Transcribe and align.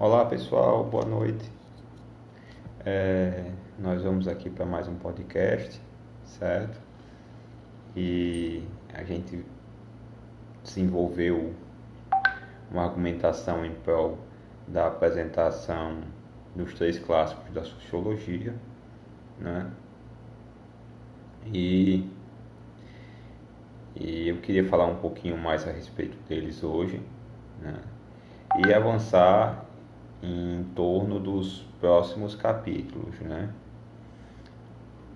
Olá 0.00 0.24
pessoal, 0.26 0.84
boa 0.84 1.04
noite. 1.04 1.50
É, 2.86 3.50
nós 3.76 4.00
vamos 4.00 4.28
aqui 4.28 4.48
para 4.48 4.64
mais 4.64 4.86
um 4.86 4.94
podcast, 4.94 5.82
certo? 6.24 6.80
E 7.96 8.62
a 8.94 9.02
gente 9.02 9.44
desenvolveu 10.62 11.52
uma 12.70 12.84
argumentação 12.84 13.64
em 13.64 13.74
prol 13.74 14.18
da 14.68 14.86
apresentação 14.86 15.98
dos 16.54 16.74
três 16.74 16.96
clássicos 17.00 17.52
da 17.52 17.64
sociologia, 17.64 18.54
né? 19.36 19.68
E, 21.52 22.08
e 23.96 24.28
eu 24.28 24.36
queria 24.36 24.64
falar 24.64 24.86
um 24.86 24.98
pouquinho 24.98 25.36
mais 25.36 25.66
a 25.66 25.72
respeito 25.72 26.16
deles 26.28 26.62
hoje, 26.62 27.02
né? 27.60 27.82
E 28.64 28.72
avançar 28.72 29.66
em 30.22 30.64
torno 30.74 31.20
dos 31.20 31.64
próximos 31.80 32.34
capítulos, 32.34 33.18
né? 33.20 33.50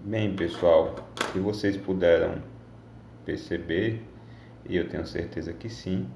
Bem, 0.05 0.35
pessoal, 0.35 0.95
se 1.33 1.39
vocês 1.39 1.77
puderam 1.77 2.43
perceber, 3.25 4.03
e 4.69 4.77
eu 4.77 4.89
tenho 4.89 5.07
certeza 5.07 5.53
que 5.53 5.69
sim, 5.69 6.09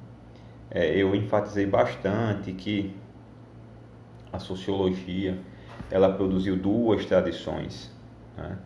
é, 0.71 0.97
eu 0.97 1.15
enfatizei 1.15 1.67
bastante 1.67 2.53
que 2.53 2.95
a 4.33 4.39
sociologia 4.39 5.39
ela 5.91 6.13
produziu 6.13 6.57
duas 6.57 7.07
tradições, 7.07 7.93
né? 8.37 8.59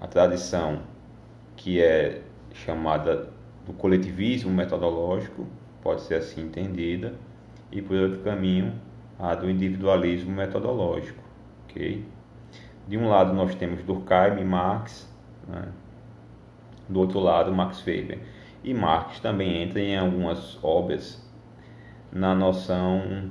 a 0.00 0.06
tradição 0.06 0.82
que 1.56 1.82
é 1.82 2.22
chamada 2.54 3.30
do 3.66 3.72
coletivismo 3.72 4.50
metodológico, 4.50 5.46
pode 5.82 6.02
ser 6.02 6.14
assim 6.14 6.42
entendida, 6.42 7.14
e 7.70 7.82
por 7.82 7.96
outro 7.96 8.20
caminho 8.20 8.72
a 9.18 9.34
do 9.34 9.50
individualismo 9.50 10.30
metodológico. 10.30 11.22
ok? 11.64 12.04
De 12.86 12.96
um 12.96 13.08
lado 13.08 13.34
nós 13.34 13.54
temos 13.54 13.82
Durkheim 13.82 14.40
e 14.40 14.44
Marx, 14.44 15.12
né? 15.46 15.68
do 16.88 17.00
outro 17.00 17.18
lado 17.20 17.52
Max 17.52 17.84
Weber. 17.84 18.18
E 18.64 18.72
Marx 18.72 19.20
também 19.20 19.62
entra 19.62 19.80
em 19.80 19.96
algumas 19.96 20.62
obras 20.62 21.22
na 22.10 22.34
noção 22.34 23.30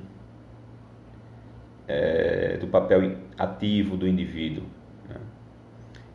é, 1.88 2.58
do 2.58 2.67
papel 2.67 3.17
ativo 3.38 3.97
do 3.97 4.08
indivíduo. 4.08 4.65
Né? 5.09 5.15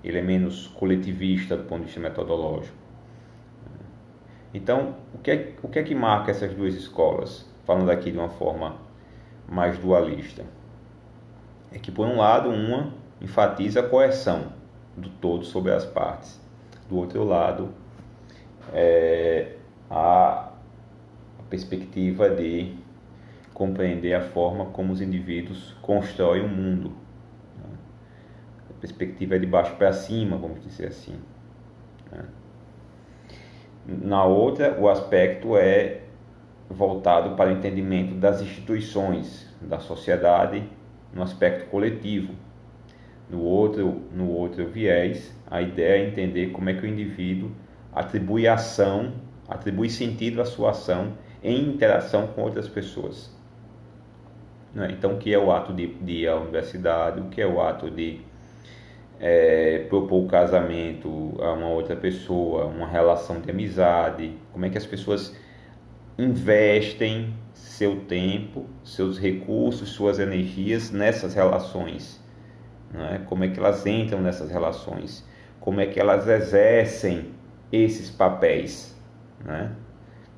Ele 0.05 0.19
é 0.19 0.23
menos 0.23 0.69
coletivista 0.69 1.57
do 1.57 1.65
ponto 1.65 1.81
de 1.81 1.87
vista 1.87 2.01
metodológico. 2.01 2.83
Então, 4.55 4.97
o 5.15 5.19
que, 5.19 5.31
é, 5.31 5.55
o 5.63 5.69
que 5.69 5.79
é 5.79 5.83
que 5.83 5.95
marca 5.95 6.31
essas 6.31 6.55
duas 6.55 6.75
escolas? 6.75 7.51
Falando 7.65 7.91
aqui 7.91 8.11
de 8.11 8.19
uma 8.19 8.29
forma 8.29 8.77
mais 9.53 9.79
dualista. 9.79 10.45
É 11.71 11.79
que, 11.79 11.93
por 11.93 12.07
um 12.07 12.17
lado, 12.17 12.49
uma 12.49 12.93
enfatiza 13.21 13.81
a 13.81 13.83
coerção 13.83 14.53
do 14.97 15.09
todo 15.09 15.45
sobre 15.45 15.73
as 15.73 15.85
partes, 15.85 16.41
do 16.89 16.97
outro 16.97 17.23
lado, 17.23 17.69
é 18.73 19.57
a 19.91 20.51
perspectiva 21.51 22.31
de 22.31 22.75
compreender 23.53 24.15
a 24.15 24.23
forma 24.23 24.67
como 24.67 24.93
os 24.93 25.01
indivíduos 25.01 25.77
constroem 25.83 26.43
o 26.43 26.49
mundo. 26.49 26.93
A 28.71 28.81
perspectiva 28.81 29.37
é 29.37 29.39
de 29.39 29.47
baixo 29.47 29.77
para 29.77 29.93
cima, 29.93 30.37
vamos 30.37 30.63
dizer 30.63 30.87
assim. 30.87 31.15
Né? 32.11 32.25
Na 33.87 34.25
outra, 34.25 34.79
o 34.81 34.89
aspecto 34.89 35.57
é 35.57 36.01
voltado 36.73 37.37
para 37.37 37.51
o 37.51 37.53
entendimento 37.53 38.15
das 38.15 38.41
instituições, 38.41 39.47
da 39.61 39.79
sociedade, 39.79 40.65
no 41.13 41.23
aspecto 41.23 41.69
coletivo. 41.71 42.35
No 43.29 43.41
outro, 43.41 44.03
no 44.13 44.31
outro 44.31 44.67
viés, 44.67 45.35
a 45.51 45.63
ideia 45.63 46.03
é 46.03 46.09
entender 46.09 46.51
como 46.51 46.69
é 46.69 46.75
que 46.75 46.85
o 46.85 46.89
indivíduo 46.89 47.51
atribui 47.93 48.49
ação, 48.49 49.13
atribui 49.49 49.89
sentido 49.89 50.41
à 50.41 50.45
sua 50.45 50.71
ação 50.71 51.13
em 51.43 51.61
interação 51.61 52.27
com 52.29 52.43
outras 52.43 52.69
pessoas. 52.69 53.35
Né? 54.75 54.89
Então, 54.93 55.15
o 55.15 55.19
que 55.19 55.33
é 55.33 55.39
o 55.39 55.53
ato 55.53 55.73
de, 55.73 55.87
de 55.87 56.13
ir 56.13 56.29
à 56.29 56.37
universidade, 56.37 57.21
o 57.21 57.25
que 57.25 57.41
é 57.41 57.47
o 57.47 57.61
ato 57.61 57.91
de 57.91 58.21
é, 59.21 59.87
propor 59.89 60.25
o 60.25 60.27
casamento 60.27 61.35
a 61.41 61.53
uma 61.53 61.69
outra 61.69 61.95
pessoa, 61.95 62.67
uma 62.67 62.87
relação 62.87 63.41
de 63.41 63.51
amizade, 63.51 64.37
como 64.53 64.65
é 64.65 64.71
que 64.71 64.79
as 64.79 64.87
pessoas 64.87 65.37
investem 66.19 67.35
seu 67.55 68.01
tempo, 68.01 68.67
seus 68.85 69.19
recursos, 69.19 69.91
suas 69.91 70.19
energias 70.19 70.91
nessas 70.91 71.35
relações. 71.35 72.21
Né? 72.93 73.25
Como 73.27 73.45
é 73.45 73.49
que 73.49 73.59
elas 73.59 73.87
entram 73.87 74.21
nessas 74.21 74.51
relações? 74.51 75.27
Como 75.61 75.81
é 75.81 75.87
que 75.87 75.99
elas 75.99 76.29
exercem 76.29 77.31
esses 77.71 78.11
papéis? 78.11 78.95
Né? 79.45 79.73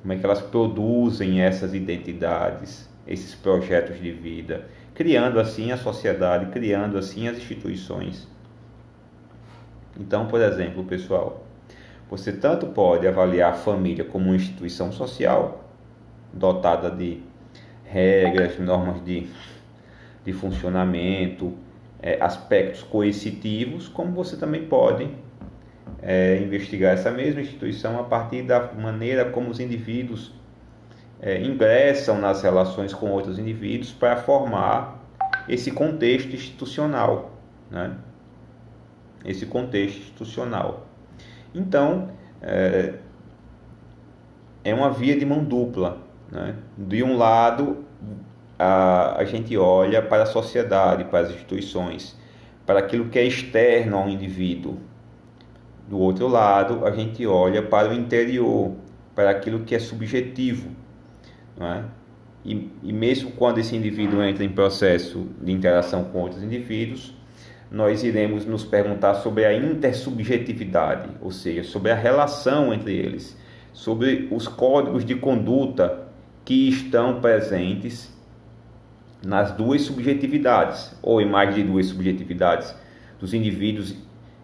Como 0.01 0.13
é 0.13 0.17
que 0.17 0.25
elas 0.25 0.41
produzem 0.41 1.41
essas 1.41 1.73
identidades, 1.73 2.89
esses 3.07 3.35
projetos 3.35 3.99
de 3.99 4.11
vida, 4.11 4.67
criando 4.93 5.39
assim 5.39 5.71
a 5.71 5.77
sociedade, 5.77 6.47
criando 6.47 6.97
assim 6.97 7.27
as 7.27 7.37
instituições. 7.37 8.27
Então, 9.99 10.27
por 10.27 10.41
exemplo, 10.41 10.83
pessoal, 10.83 11.45
você 12.09 12.31
tanto 12.31 12.67
pode 12.67 13.07
avaliar 13.07 13.51
a 13.51 13.55
família 13.55 14.05
como 14.05 14.25
uma 14.27 14.35
instituição 14.35 14.91
social, 14.91 15.64
dotada 16.35 16.91
de 16.91 17.21
regras, 17.85 18.59
normas 18.59 19.03
de, 19.03 19.27
de 20.23 20.33
funcionamento, 20.33 21.53
é, 22.01 22.21
aspectos 22.21 22.83
coercitivos, 22.83 23.87
como 23.87 24.11
você 24.11 24.35
também 24.35 24.67
pode 24.67 25.09
é, 26.01 26.37
investigar 26.39 26.93
essa 26.93 27.09
mesma 27.09 27.41
instituição 27.41 27.99
a 27.99 28.03
partir 28.03 28.43
da 28.43 28.71
maneira 28.73 29.25
como 29.25 29.49
os 29.49 29.59
indivíduos 29.59 30.33
é, 31.21 31.41
ingressam 31.41 32.19
nas 32.19 32.43
relações 32.43 32.93
com 32.93 33.09
outros 33.09 33.39
indivíduos 33.39 33.91
para 33.91 34.17
formar 34.17 35.03
esse 35.47 35.71
contexto 35.71 36.33
institucional, 36.33 37.31
né? 37.71 37.95
esse 39.23 39.45
contexto 39.45 39.97
institucional. 39.97 40.87
Então, 41.53 42.09
é, 42.41 42.95
é 44.63 44.73
uma 44.73 44.91
via 44.91 45.17
de 45.17 45.25
mão 45.25 45.43
dupla. 45.43 46.04
Né? 46.31 46.55
De 46.77 47.03
um 47.03 47.17
lado, 47.17 47.85
a, 48.57 49.19
a 49.19 49.25
gente 49.25 49.55
olha 49.57 50.01
para 50.01 50.23
a 50.23 50.25
sociedade, 50.25 51.05
para 51.05 51.19
as 51.19 51.29
instituições, 51.29 52.17
para 52.65 52.79
aquilo 52.79 53.09
que 53.09 53.19
é 53.19 53.23
externo 53.23 53.97
ao 53.97 54.09
indivíduo. 54.09 54.79
Do 55.87 55.99
outro 55.99 56.27
lado, 56.27 56.85
a 56.85 56.91
gente 56.91 57.25
olha 57.27 57.61
para 57.61 57.89
o 57.89 57.93
interior, 57.93 58.73
para 59.13 59.29
aquilo 59.29 59.59
que 59.61 59.75
é 59.75 59.79
subjetivo. 59.79 60.69
Não 61.57 61.67
é? 61.67 61.85
e, 62.45 62.69
e 62.83 62.93
mesmo 62.93 63.31
quando 63.31 63.57
esse 63.57 63.75
indivíduo 63.75 64.23
entra 64.23 64.43
em 64.43 64.49
processo 64.49 65.27
de 65.41 65.51
interação 65.51 66.03
com 66.05 66.19
outros 66.19 66.43
indivíduos, 66.43 67.13
nós 67.71 68.03
iremos 68.03 68.45
nos 68.45 68.63
perguntar 68.63 69.15
sobre 69.15 69.43
a 69.43 69.53
intersubjetividade, 69.53 71.09
ou 71.19 71.31
seja, 71.31 71.63
sobre 71.63 71.91
a 71.91 71.95
relação 71.95 72.71
entre 72.71 72.95
eles, 72.95 73.35
sobre 73.73 74.29
os 74.31 74.47
códigos 74.47 75.03
de 75.03 75.15
conduta 75.15 76.04
que 76.45 76.69
estão 76.69 77.19
presentes 77.19 78.15
nas 79.25 79.51
duas 79.51 79.81
subjetividades, 79.81 80.95
ou 81.01 81.19
em 81.19 81.27
mais 81.27 81.55
de 81.55 81.63
duas 81.63 81.87
subjetividades 81.87 82.75
dos 83.19 83.33
indivíduos 83.33 83.95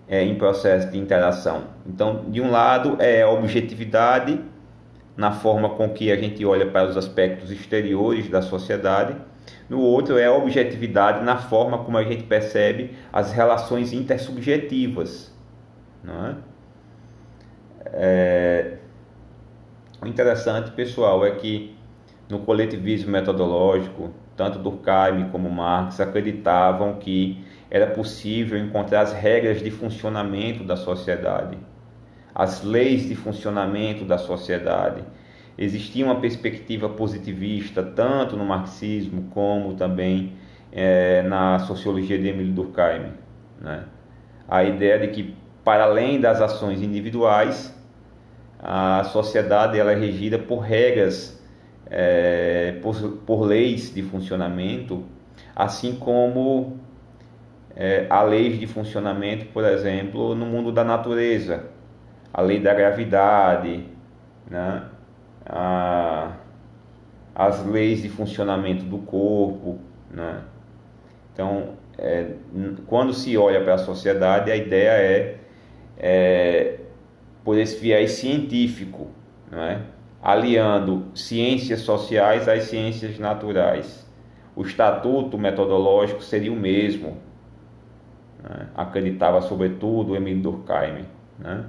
é, 0.08 0.24
em 0.24 0.36
processo 0.36 0.90
de 0.90 0.98
interação. 0.98 1.66
Então, 1.86 2.26
de 2.30 2.42
um 2.42 2.50
lado 2.50 2.98
é 3.00 3.22
a 3.22 3.30
objetividade 3.30 4.42
na 5.16 5.32
forma 5.32 5.70
com 5.70 5.90
que 5.90 6.12
a 6.12 6.16
gente 6.16 6.44
olha 6.44 6.66
para 6.66 6.90
os 6.90 6.98
aspectos 6.98 7.52
exteriores 7.52 8.28
da 8.28 8.42
sociedade, 8.42 9.16
no 9.70 9.80
outro 9.80 10.18
é 10.18 10.26
a 10.26 10.34
objetividade 10.34 11.24
na 11.24 11.38
forma 11.38 11.78
como 11.84 11.98
a 11.98 12.04
gente 12.04 12.24
percebe 12.24 12.96
as 13.14 13.32
relações 13.32 13.94
intersubjetivas. 13.94 15.32
Não 16.04 16.28
é? 16.28 16.36
É... 17.86 18.78
O 20.02 20.08
interessante, 20.08 20.72
pessoal, 20.72 21.26
é 21.26 21.32
que 21.32 21.76
no 22.32 22.40
coletivismo 22.40 23.12
metodológico, 23.12 24.10
tanto 24.38 24.58
Durkheim 24.58 25.30
como 25.30 25.50
Marx 25.50 26.00
acreditavam 26.00 26.96
que 26.96 27.44
era 27.70 27.88
possível 27.88 28.58
encontrar 28.58 29.02
as 29.02 29.14
regras 29.14 29.62
de 29.62 29.70
funcionamento 29.70 30.64
da 30.64 30.78
sociedade, 30.78 31.58
as 32.34 32.64
leis 32.64 33.08
de 33.08 33.16
funcionamento 33.16 34.06
da 34.06 34.18
sociedade. 34.18 35.04
Existia 35.58 36.06
uma 36.06 36.20
perspectiva 36.20 36.88
positivista 36.88 37.84
tanto 37.84 38.38
no 38.38 38.46
marxismo 38.46 39.28
como 39.32 39.76
também 39.76 40.34
é, 40.72 41.22
na 41.24 41.60
sociologia 41.60 42.18
de 42.18 42.30
Emile 42.30 42.52
Durkheim. 42.52 43.12
Né? 43.60 43.84
A 44.48 44.64
ideia 44.64 44.98
de 45.00 45.08
que, 45.10 45.36
para 45.64 45.84
além 45.84 46.20
das 46.20 46.42
ações 46.42 46.82
individuais, 46.82 47.78
a 48.58 49.04
sociedade 49.04 49.78
ela 49.78 49.92
é 49.92 49.96
regida 49.96 50.40
por 50.40 50.60
regras 50.60 51.41
é, 51.92 52.80
por, 52.82 52.96
por, 53.26 53.42
leis 53.42 53.94
de 53.94 54.02
funcionamento, 54.02 55.04
assim 55.54 55.96
como 55.98 56.80
é, 57.76 58.08
há 58.10 58.24
leis 58.24 58.58
de 58.58 58.66
funcionamento, 58.66 59.48
por 59.48 59.66
exemplo, 59.66 60.34
no 60.34 60.46
mundo 60.46 60.72
da 60.72 60.86
natureza, 60.86 61.66
a 62.34 62.42
lei 62.42 62.62
da 62.62 62.74
gravidade, 62.74 63.86
né? 64.50 64.84
a, 65.46 66.32
as 67.36 67.66
leis 67.66 68.02
de 68.02 68.08
funcionamento 68.08 68.86
do 68.86 69.00
corpo. 69.00 69.80
Né? 70.10 70.42
Então, 71.34 71.74
é, 71.98 72.36
quando 72.88 73.14
se 73.14 73.38
olha 73.38 73.62
para 73.62 73.74
a 73.74 73.78
sociedade, 73.78 74.50
a 74.50 74.56
ideia 74.56 74.92
é, 74.92 75.38
é 75.98 76.78
por 77.44 77.58
esse 77.58 77.78
viés 77.78 78.12
científico, 78.12 79.10
né? 79.52 79.82
Aliando 80.22 81.06
ciências 81.16 81.82
sociais 81.82 82.48
às 82.48 82.64
ciências 82.66 83.18
naturais. 83.18 84.08
O 84.56 84.62
estatuto 84.62 85.38
metodológico 85.38 86.22
seria 86.22 86.52
o 86.52 86.56
mesmo, 86.56 87.18
né? 88.44 88.68
acreditava 88.76 89.42
sobretudo 89.42 90.16
Emile 90.16 90.42
Durkheim. 90.42 91.06
Né? 91.40 91.66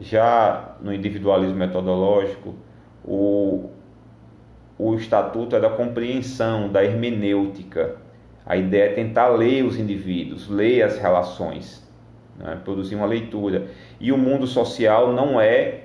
Já 0.00 0.76
no 0.80 0.92
individualismo 0.92 1.56
metodológico, 1.56 2.54
o, 3.04 3.70
o 4.78 4.94
estatuto 4.94 5.54
é 5.54 5.60
da 5.60 5.70
compreensão, 5.70 6.68
da 6.68 6.82
hermenêutica. 6.82 7.96
A 8.44 8.56
ideia 8.56 8.90
é 8.90 8.94
tentar 8.94 9.28
ler 9.28 9.64
os 9.64 9.78
indivíduos, 9.78 10.48
ler 10.48 10.82
as 10.82 10.98
relações, 10.98 11.86
né? 12.36 12.58
produzir 12.64 12.96
uma 12.96 13.06
leitura. 13.06 13.68
E 14.00 14.10
o 14.10 14.18
mundo 14.18 14.46
social 14.46 15.12
não 15.12 15.40
é 15.40 15.79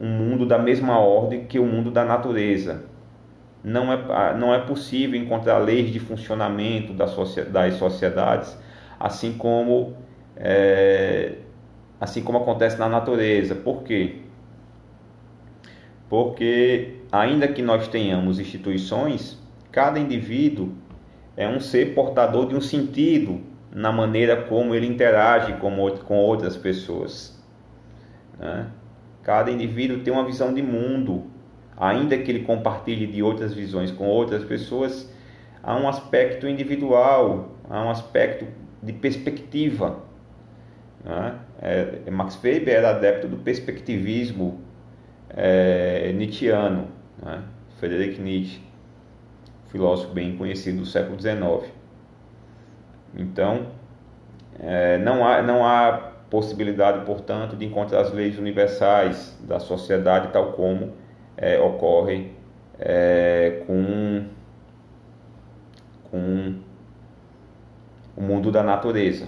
um 0.00 0.08
mundo 0.08 0.46
da 0.46 0.58
mesma 0.58 0.98
ordem 0.98 1.44
que 1.44 1.58
o 1.58 1.66
mundo 1.66 1.90
da 1.90 2.04
natureza. 2.04 2.84
Não 3.62 3.92
é, 3.92 4.34
não 4.38 4.54
é 4.54 4.58
possível 4.58 5.20
encontrar 5.20 5.58
leis 5.58 5.92
de 5.92 6.00
funcionamento 6.00 6.94
das 6.94 7.10
sociedades, 7.10 8.56
assim 8.98 9.34
como, 9.34 9.94
é, 10.34 11.34
assim 12.00 12.22
como 12.22 12.38
acontece 12.38 12.78
na 12.78 12.88
natureza. 12.88 13.54
Por 13.54 13.82
quê? 13.82 14.16
Porque, 16.08 16.96
ainda 17.12 17.46
que 17.46 17.60
nós 17.60 17.86
tenhamos 17.86 18.40
instituições, 18.40 19.38
cada 19.70 20.00
indivíduo 20.00 20.72
é 21.36 21.46
um 21.46 21.60
ser 21.60 21.94
portador 21.94 22.48
de 22.48 22.56
um 22.56 22.60
sentido 22.60 23.40
na 23.70 23.92
maneira 23.92 24.42
como 24.44 24.74
ele 24.74 24.86
interage 24.86 25.52
com, 25.54 25.70
com 26.04 26.16
outras 26.16 26.56
pessoas. 26.56 27.38
Né? 28.38 28.66
Cada 29.22 29.50
indivíduo 29.50 30.00
tem 30.00 30.12
uma 30.12 30.24
visão 30.24 30.52
de 30.52 30.62
mundo, 30.62 31.24
ainda 31.76 32.16
que 32.18 32.30
ele 32.30 32.44
compartilhe 32.44 33.06
de 33.06 33.22
outras 33.22 33.54
visões 33.54 33.90
com 33.90 34.06
outras 34.06 34.44
pessoas, 34.44 35.12
há 35.62 35.76
um 35.76 35.88
aspecto 35.88 36.48
individual, 36.48 37.56
há 37.68 37.84
um 37.84 37.90
aspecto 37.90 38.46
de 38.82 38.92
perspectiva. 38.92 40.02
Né? 41.04 41.34
É, 41.60 42.10
Max 42.10 42.38
Weber 42.42 42.74
era 42.74 42.90
adepto 42.90 43.28
do 43.28 43.36
perspectivismo 43.38 44.60
é, 45.30 46.12
Nietzscheano, 46.12 46.88
né? 47.22 47.42
Friedrich 47.78 48.20
Nietzsche, 48.20 48.60
filósofo 49.68 50.12
bem 50.12 50.36
conhecido 50.36 50.80
do 50.80 50.86
século 50.86 51.18
XIX. 51.18 51.72
Então, 53.16 53.68
é, 54.58 54.98
não, 54.98 55.26
há, 55.26 55.40
não 55.40 55.64
há 55.64 56.09
possibilidade, 56.30 57.04
portanto, 57.04 57.56
de 57.56 57.66
encontrar 57.66 58.00
as 58.00 58.12
leis 58.12 58.38
universais 58.38 59.36
da 59.40 59.58
sociedade 59.58 60.28
tal 60.32 60.52
como 60.52 60.92
é, 61.36 61.58
ocorre 61.58 62.30
é, 62.78 63.62
com, 63.66 64.24
com 66.10 66.54
o 68.16 68.22
mundo 68.22 68.52
da 68.52 68.62
natureza. 68.62 69.26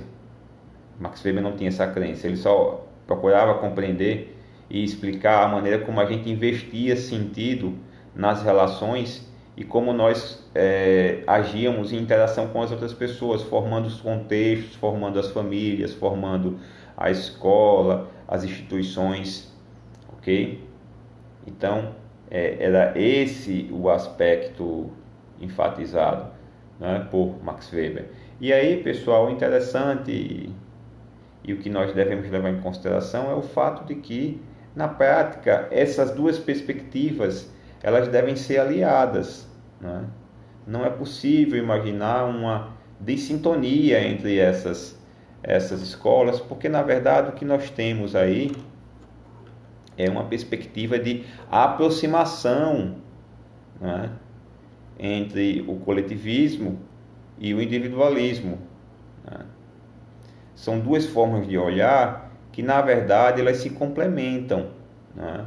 Max 0.98 1.24
Weber 1.24 1.42
não 1.42 1.56
tinha 1.56 1.68
essa 1.68 1.86
crença, 1.86 2.26
ele 2.28 2.36
só 2.36 2.86
procurava 3.06 3.54
compreender 3.54 4.38
e 4.70 4.84
explicar 4.84 5.44
a 5.44 5.48
maneira 5.48 5.80
como 5.80 6.00
a 6.00 6.04
gente 6.06 6.30
investia 6.30 6.96
sentido 6.96 7.74
nas 8.14 8.42
relações 8.42 9.30
e 9.56 9.64
como 9.64 9.92
nós 9.92 10.48
é, 10.54 11.22
agíamos 11.26 11.92
em 11.92 11.98
interação 11.98 12.48
com 12.48 12.62
as 12.62 12.70
outras 12.70 12.94
pessoas, 12.94 13.42
formando 13.42 13.86
os 13.86 14.00
contextos, 14.00 14.76
formando 14.76 15.18
as 15.18 15.30
famílias, 15.30 15.92
formando 15.92 16.58
a 16.96 17.10
escola, 17.10 18.10
as 18.26 18.44
instituições, 18.44 19.52
ok? 20.12 20.66
Então, 21.46 21.94
é, 22.30 22.64
era 22.64 22.98
esse 22.98 23.68
o 23.72 23.90
aspecto 23.90 24.90
enfatizado 25.40 26.30
né, 26.78 27.06
por 27.10 27.42
Max 27.42 27.72
Weber. 27.72 28.10
E 28.40 28.52
aí, 28.52 28.82
pessoal, 28.82 29.30
interessante 29.30 30.10
e, 30.10 30.54
e 31.44 31.52
o 31.52 31.58
que 31.58 31.68
nós 31.68 31.92
devemos 31.92 32.28
levar 32.30 32.50
em 32.50 32.60
consideração 32.60 33.30
é 33.30 33.34
o 33.34 33.42
fato 33.42 33.84
de 33.84 33.96
que 33.96 34.40
na 34.74 34.88
prática, 34.88 35.68
essas 35.70 36.10
duas 36.12 36.38
perspectivas 36.38 37.50
elas 37.82 38.08
devem 38.08 38.36
ser 38.36 38.58
aliadas. 38.58 39.46
Né? 39.80 40.04
Não 40.66 40.84
é 40.84 40.90
possível 40.90 41.62
imaginar 41.62 42.24
uma 42.24 42.70
dissintonia 42.98 44.00
entre 44.06 44.38
essas, 44.38 44.98
essas 45.42 45.82
escolas, 45.82 46.40
porque 46.40 46.68
na 46.68 46.82
verdade 46.82 47.30
o 47.30 47.32
que 47.32 47.44
nós 47.44 47.70
temos 47.70 48.14
aí 48.14 48.52
é 49.96 50.08
uma 50.08 50.24
perspectiva 50.24 50.98
de 50.98 51.24
aproximação 51.50 52.96
né? 53.80 54.10
entre 54.98 55.64
o 55.66 55.76
coletivismo 55.76 56.78
e 57.38 57.52
o 57.52 57.60
individualismo. 57.60 58.58
Né? 59.24 59.40
São 60.54 60.78
duas 60.78 61.06
formas 61.06 61.46
de 61.46 61.58
olhar 61.58 62.30
que 62.52 62.62
na 62.62 62.80
verdade 62.80 63.40
elas 63.40 63.58
se 63.58 63.70
complementam. 63.70 64.68
Né? 65.14 65.44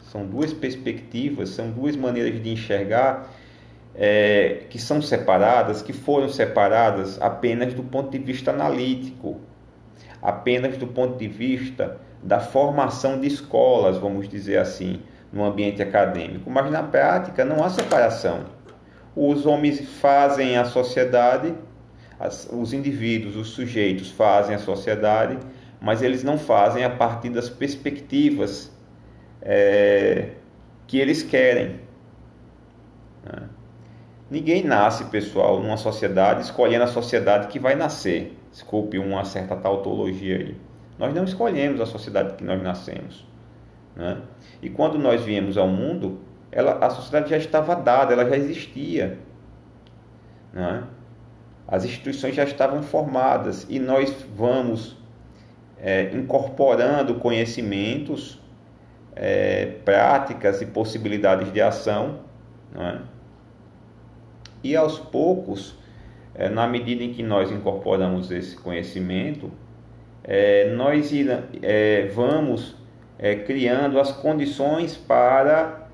São 0.00 0.26
duas 0.26 0.52
perspectivas, 0.52 1.50
são 1.50 1.70
duas 1.70 1.96
maneiras 1.96 2.42
de 2.42 2.50
enxergar 2.50 3.28
é, 3.96 4.64
que 4.68 4.78
são 4.78 5.00
separadas, 5.00 5.82
que 5.82 5.92
foram 5.92 6.28
separadas 6.28 7.20
apenas 7.20 7.74
do 7.74 7.82
ponto 7.82 8.10
de 8.10 8.18
vista 8.18 8.50
analítico, 8.50 9.40
apenas 10.20 10.76
do 10.76 10.86
ponto 10.86 11.18
de 11.18 11.26
vista 11.26 11.98
da 12.22 12.40
formação 12.40 13.20
de 13.20 13.26
escolas, 13.26 13.98
vamos 13.98 14.28
dizer 14.28 14.58
assim, 14.58 15.00
no 15.32 15.44
ambiente 15.44 15.82
acadêmico. 15.82 16.50
Mas 16.50 16.70
na 16.70 16.82
prática 16.82 17.44
não 17.44 17.64
há 17.64 17.70
separação. 17.70 18.44
Os 19.14 19.46
homens 19.46 19.80
fazem 20.00 20.58
a 20.58 20.64
sociedade, 20.64 21.54
os 22.52 22.72
indivíduos, 22.72 23.36
os 23.36 23.48
sujeitos 23.48 24.10
fazem 24.10 24.54
a 24.54 24.58
sociedade 24.58 25.38
mas 25.80 26.02
eles 26.02 26.22
não 26.22 26.38
fazem 26.38 26.84
a 26.84 26.90
partir 26.90 27.30
das 27.30 27.48
perspectivas 27.48 28.72
é, 29.42 30.30
que 30.86 30.98
eles 30.98 31.22
querem. 31.22 31.80
Né? 33.24 33.48
Ninguém 34.28 34.64
nasce, 34.64 35.04
pessoal, 35.04 35.60
numa 35.62 35.76
sociedade 35.76 36.42
escolhendo 36.42 36.84
a 36.84 36.88
sociedade 36.88 37.46
que 37.46 37.58
vai 37.58 37.76
nascer. 37.76 38.36
Desculpe 38.50 38.98
uma 38.98 39.24
certa 39.24 39.54
tautologia 39.54 40.36
aí. 40.36 40.56
Nós 40.98 41.14
não 41.14 41.24
escolhemos 41.24 41.80
a 41.80 41.86
sociedade 41.86 42.34
que 42.34 42.42
nós 42.42 42.60
nascemos. 42.60 43.24
Né? 43.94 44.18
E 44.60 44.68
quando 44.68 44.98
nós 44.98 45.22
viemos 45.22 45.56
ao 45.56 45.68
mundo, 45.68 46.20
ela, 46.50 46.84
a 46.84 46.90
sociedade 46.90 47.30
já 47.30 47.36
estava 47.36 47.76
dada, 47.76 48.12
ela 48.12 48.28
já 48.28 48.36
existia. 48.36 49.18
Né? 50.52 50.82
As 51.68 51.84
instituições 51.84 52.34
já 52.34 52.44
estavam 52.44 52.82
formadas 52.82 53.66
e 53.68 53.78
nós 53.78 54.10
vamos 54.34 54.96
é, 55.78 56.10
incorporando 56.14 57.16
conhecimentos, 57.16 58.40
é, 59.14 59.66
práticas 59.84 60.60
e 60.62 60.66
possibilidades 60.66 61.52
de 61.52 61.60
ação, 61.60 62.20
é? 62.74 63.15
E 64.66 64.76
aos 64.76 64.98
poucos, 64.98 65.78
é, 66.34 66.48
na 66.48 66.66
medida 66.66 67.04
em 67.04 67.12
que 67.12 67.22
nós 67.22 67.50
incorporamos 67.50 68.30
esse 68.30 68.56
conhecimento, 68.56 69.50
é, 70.24 70.70
nós 70.74 71.10
é, 71.62 72.10
vamos 72.12 72.74
criando 73.46 73.98
as 73.98 74.12
condições 74.12 74.94
para, 74.94 75.88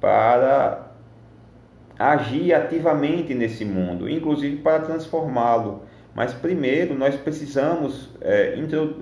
para 0.00 0.90
agir 1.96 2.52
ativamente 2.52 3.32
nesse 3.32 3.64
mundo, 3.64 4.10
inclusive 4.10 4.56
para 4.56 4.80
transformá-lo. 4.80 5.84
Mas 6.12 6.34
primeiro 6.34 6.96
nós 6.96 7.14
precisamos, 7.14 8.10
intro, 8.58 8.96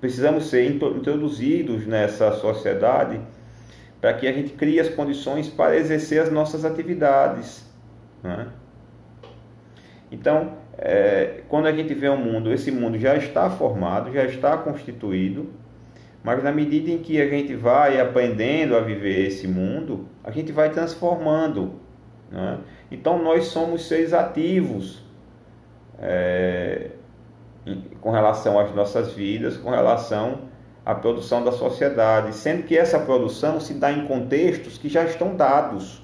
precisamos 0.00 0.48
ser 0.48 0.70
introduzidos 0.70 1.86
nessa 1.86 2.32
sociedade 2.32 3.20
para 4.06 4.14
que 4.14 4.28
a 4.28 4.32
gente 4.32 4.52
crie 4.52 4.78
as 4.78 4.88
condições 4.88 5.48
para 5.48 5.76
exercer 5.76 6.22
as 6.22 6.30
nossas 6.30 6.64
atividades. 6.64 7.68
Né? 8.22 8.46
Então, 10.12 10.58
é, 10.78 11.40
quando 11.48 11.66
a 11.66 11.72
gente 11.72 11.92
vê 11.92 12.08
um 12.08 12.16
mundo, 12.16 12.52
esse 12.52 12.70
mundo 12.70 12.96
já 13.00 13.16
está 13.16 13.50
formado, 13.50 14.12
já 14.12 14.22
está 14.24 14.56
constituído, 14.58 15.52
Mas 16.22 16.40
na 16.40 16.52
medida 16.52 16.88
em 16.88 16.98
que 16.98 17.20
a 17.20 17.28
gente 17.28 17.56
vai 17.56 18.00
aprendendo 18.00 18.76
a 18.76 18.80
viver 18.80 19.26
esse 19.26 19.48
mundo, 19.48 20.08
a 20.22 20.30
gente 20.30 20.52
vai 20.52 20.70
transformando. 20.70 21.80
Né? 22.30 22.60
Então 22.92 23.20
nós 23.20 23.46
somos 23.46 23.88
seres 23.88 24.12
ativos 24.12 25.02
é, 25.98 26.90
com 28.00 28.12
relação 28.12 28.56
às 28.56 28.72
nossas 28.72 29.12
vidas, 29.12 29.56
com 29.56 29.70
relação 29.70 30.42
à 30.86 30.94
produção 30.94 31.42
da 31.42 31.50
sociedade, 31.50 32.32
sendo 32.32 32.62
que 32.62 32.78
essa 32.78 33.00
produção 33.00 33.58
se 33.58 33.74
dá 33.74 33.90
em 33.90 34.06
contextos 34.06 34.78
que 34.78 34.88
já 34.88 35.02
estão 35.02 35.34
dados, 35.34 36.00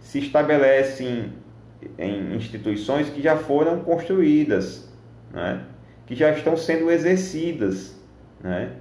se 0.00 0.18
estabelecem 0.18 1.32
em 1.98 2.34
instituições 2.36 3.08
que 3.08 3.22
já 3.22 3.38
foram 3.38 3.80
construídas, 3.80 4.92
né? 5.32 5.64
que 6.04 6.14
já 6.14 6.30
estão 6.30 6.58
sendo 6.58 6.90
exercidas. 6.90 7.98
Né? 8.38 8.72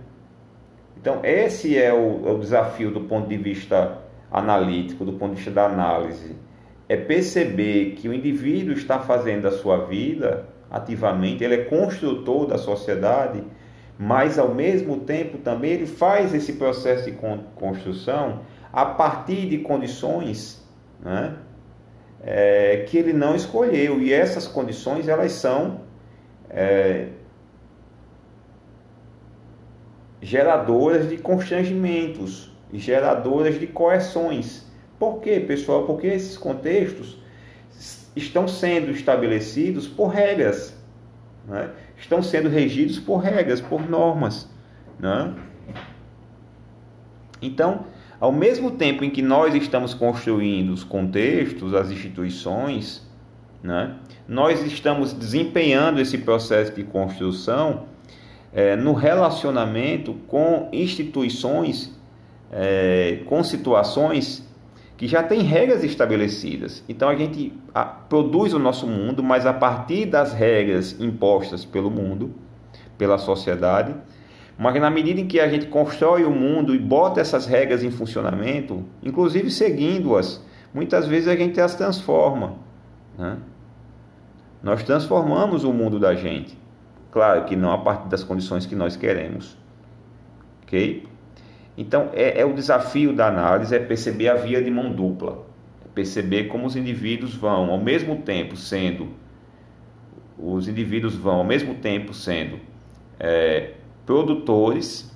Então, 0.99 1.21
esse 1.23 1.77
é 1.77 1.93
o, 1.93 2.27
é 2.27 2.31
o 2.31 2.37
desafio 2.37 2.91
do 2.91 3.01
ponto 3.01 3.29
de 3.29 3.37
vista 3.37 3.99
analítico, 4.29 5.05
do 5.05 5.13
ponto 5.13 5.29
de 5.29 5.35
vista 5.37 5.51
da 5.51 5.65
análise. 5.65 6.35
É 6.89 6.97
perceber 6.97 7.91
que 7.91 8.09
o 8.09 8.13
indivíduo 8.13 8.73
está 8.73 8.99
fazendo 8.99 9.47
a 9.47 9.51
sua 9.51 9.85
vida 9.85 10.45
ativamente, 10.69 11.41
ele 11.41 11.55
é 11.55 11.63
construtor 11.63 12.47
da 12.47 12.57
sociedade, 12.57 13.41
mas 13.97 14.37
ao 14.37 14.53
mesmo 14.53 14.99
tempo 14.99 15.39
também 15.39 15.71
ele 15.71 15.87
faz 15.87 16.33
esse 16.33 16.53
processo 16.53 17.05
de 17.05 17.17
construção 17.55 18.41
a 18.71 18.85
partir 18.85 19.47
de 19.49 19.59
condições 19.59 20.63
né, 20.99 21.35
é, 22.21 22.85
que 22.87 22.97
ele 22.97 23.13
não 23.13 23.35
escolheu 23.35 23.99
e 23.99 24.13
essas 24.13 24.47
condições 24.47 25.07
elas 25.07 25.31
são 25.31 25.81
é, 26.49 27.07
geradoras 30.21 31.09
de 31.09 31.17
constrangimentos, 31.17 32.51
geradoras 32.73 33.59
de 33.59 33.67
coerções. 33.67 34.65
Por 34.99 35.21
quê, 35.21 35.39
pessoal? 35.39 35.85
Porque 35.85 36.07
esses 36.07 36.37
contextos 36.37 37.21
estão 38.15 38.47
sendo 38.47 38.91
estabelecidos 38.91 39.87
por 39.87 40.07
regras, 40.07 40.75
né? 41.47 41.71
Estão 41.97 42.21
sendo 42.21 42.49
regidos 42.49 42.99
por 42.99 43.17
regras, 43.17 43.59
por 43.59 43.89
normas. 43.89 44.49
Né? 44.99 45.33
Então, 47.41 47.85
ao 48.19 48.31
mesmo 48.31 48.71
tempo 48.71 49.03
em 49.03 49.09
que 49.09 49.21
nós 49.21 49.53
estamos 49.53 49.93
construindo 49.93 50.71
os 50.71 50.83
contextos, 50.83 51.73
as 51.73 51.91
instituições, 51.91 53.07
né? 53.61 53.95
nós 54.27 54.61
estamos 54.63 55.13
desempenhando 55.13 55.99
esse 55.99 56.17
processo 56.17 56.73
de 56.73 56.83
construção 56.83 57.85
é, 58.53 58.75
no 58.75 58.93
relacionamento 58.93 60.13
com 60.27 60.69
instituições, 60.71 61.95
é, 62.51 63.19
com 63.25 63.43
situações 63.43 64.46
que 64.97 65.07
já 65.07 65.21
têm 65.21 65.41
regras 65.41 65.83
estabelecidas. 65.83 66.83
Então 66.89 67.07
a 67.07 67.15
gente 67.15 67.53
produz 68.09 68.53
o 68.53 68.59
nosso 68.59 68.87
mundo, 68.87 69.21
mas 69.21 69.45
a 69.45 69.53
partir 69.53 70.07
das 70.07 70.33
regras 70.33 70.99
impostas 70.99 71.63
pelo 71.63 71.91
mundo, 71.91 72.33
pela 72.97 73.19
sociedade. 73.19 73.95
Mas 74.57 74.81
na 74.81 74.89
medida 74.89 75.21
em 75.21 75.27
que 75.27 75.39
a 75.39 75.47
gente 75.47 75.67
constrói 75.67 76.23
o 76.23 76.31
mundo 76.31 76.73
e 76.73 76.79
bota 76.79 77.21
essas 77.21 77.45
regras 77.45 77.83
em 77.83 77.91
funcionamento, 77.91 78.83
inclusive 79.03 79.51
seguindo-as, 79.51 80.43
muitas 80.73 81.05
vezes 81.05 81.27
a 81.27 81.35
gente 81.35 81.61
as 81.61 81.75
transforma. 81.75 82.55
Né? 83.15 83.37
Nós 84.63 84.81
transformamos 84.81 85.63
o 85.63 85.71
mundo 85.71 85.99
da 85.99 86.15
gente. 86.15 86.57
Claro 87.11 87.45
que 87.45 87.55
não 87.55 87.71
a 87.71 87.77
partir 87.77 88.09
das 88.09 88.23
condições 88.23 88.65
que 88.65 88.75
nós 88.75 88.95
queremos. 88.95 89.55
Ok? 90.63 91.07
Então, 91.77 92.09
é, 92.13 92.41
é, 92.41 92.45
o 92.45 92.53
desafio 92.53 93.13
da 93.13 93.27
análise 93.27 93.75
é 93.75 93.79
perceber 93.79 94.29
a 94.29 94.35
via 94.35 94.61
de 94.61 94.71
mão 94.71 94.91
dupla. 94.91 95.45
É 95.85 95.87
perceber 95.93 96.45
como 96.45 96.65
os 96.65 96.75
indivíduos 96.75 97.35
vão, 97.35 97.69
ao 97.69 97.79
mesmo 97.79 98.17
tempo, 98.17 98.57
sendo. 98.57 99.09
Os 100.37 100.67
indivíduos 100.67 101.15
vão, 101.15 101.35
ao 101.35 101.43
mesmo 101.43 101.75
tempo, 101.75 102.13
sendo 102.13 102.59
é, 103.19 103.73
produtores 104.05 105.15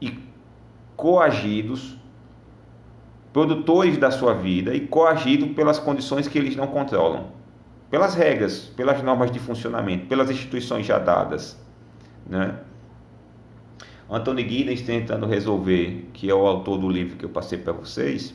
e 0.00 0.18
coagidos, 0.96 1.96
produtores 3.32 3.96
da 3.96 4.10
sua 4.10 4.34
vida 4.34 4.74
e 4.74 4.80
coagidos 4.80 5.52
pelas 5.52 5.78
condições 5.78 6.26
que 6.26 6.38
eles 6.38 6.56
não 6.56 6.66
controlam 6.66 7.32
pelas 7.94 8.16
regras, 8.16 8.72
pelas 8.76 9.00
normas 9.04 9.30
de 9.30 9.38
funcionamento, 9.38 10.06
pelas 10.06 10.28
instituições 10.28 10.84
já 10.84 10.98
dadas. 10.98 11.56
Né? 12.26 12.56
Anthony 14.10 14.48
Giddens 14.48 14.82
tentando 14.82 15.26
resolver, 15.26 16.08
que 16.12 16.30
é 16.30 16.34
o 16.34 16.46
autor 16.46 16.78
do 16.78 16.88
livro 16.88 17.16
que 17.16 17.24
eu 17.24 17.28
passei 17.28 17.58
para 17.58 17.72
vocês, 17.72 18.34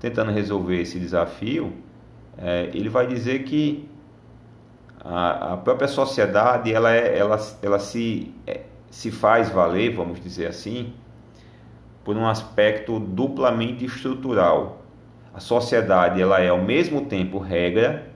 tentando 0.00 0.30
resolver 0.30 0.80
esse 0.80 0.98
desafio, 0.98 1.72
é, 2.38 2.70
ele 2.72 2.88
vai 2.88 3.06
dizer 3.06 3.44
que 3.44 3.88
a, 5.00 5.52
a, 5.52 5.56
própria 5.56 5.88
sociedade 5.88 6.72
ela, 6.72 6.94
é, 6.94 7.18
ela, 7.18 7.38
ela 7.62 7.78
se, 7.78 8.34
é, 8.46 8.62
se 8.90 9.10
faz 9.10 9.50
valer, 9.50 9.94
vamos 9.94 10.20
dizer 10.20 10.46
assim, 10.46 10.92
por 12.04 12.16
um 12.16 12.26
aspecto 12.26 12.98
duplamente 12.98 13.84
estrutural. 13.84 14.82
A 15.34 15.40
sociedade 15.40 16.20
ela 16.20 16.40
é 16.40 16.48
ao 16.48 16.62
mesmo 16.62 17.02
tempo 17.02 17.38
regra 17.38 18.12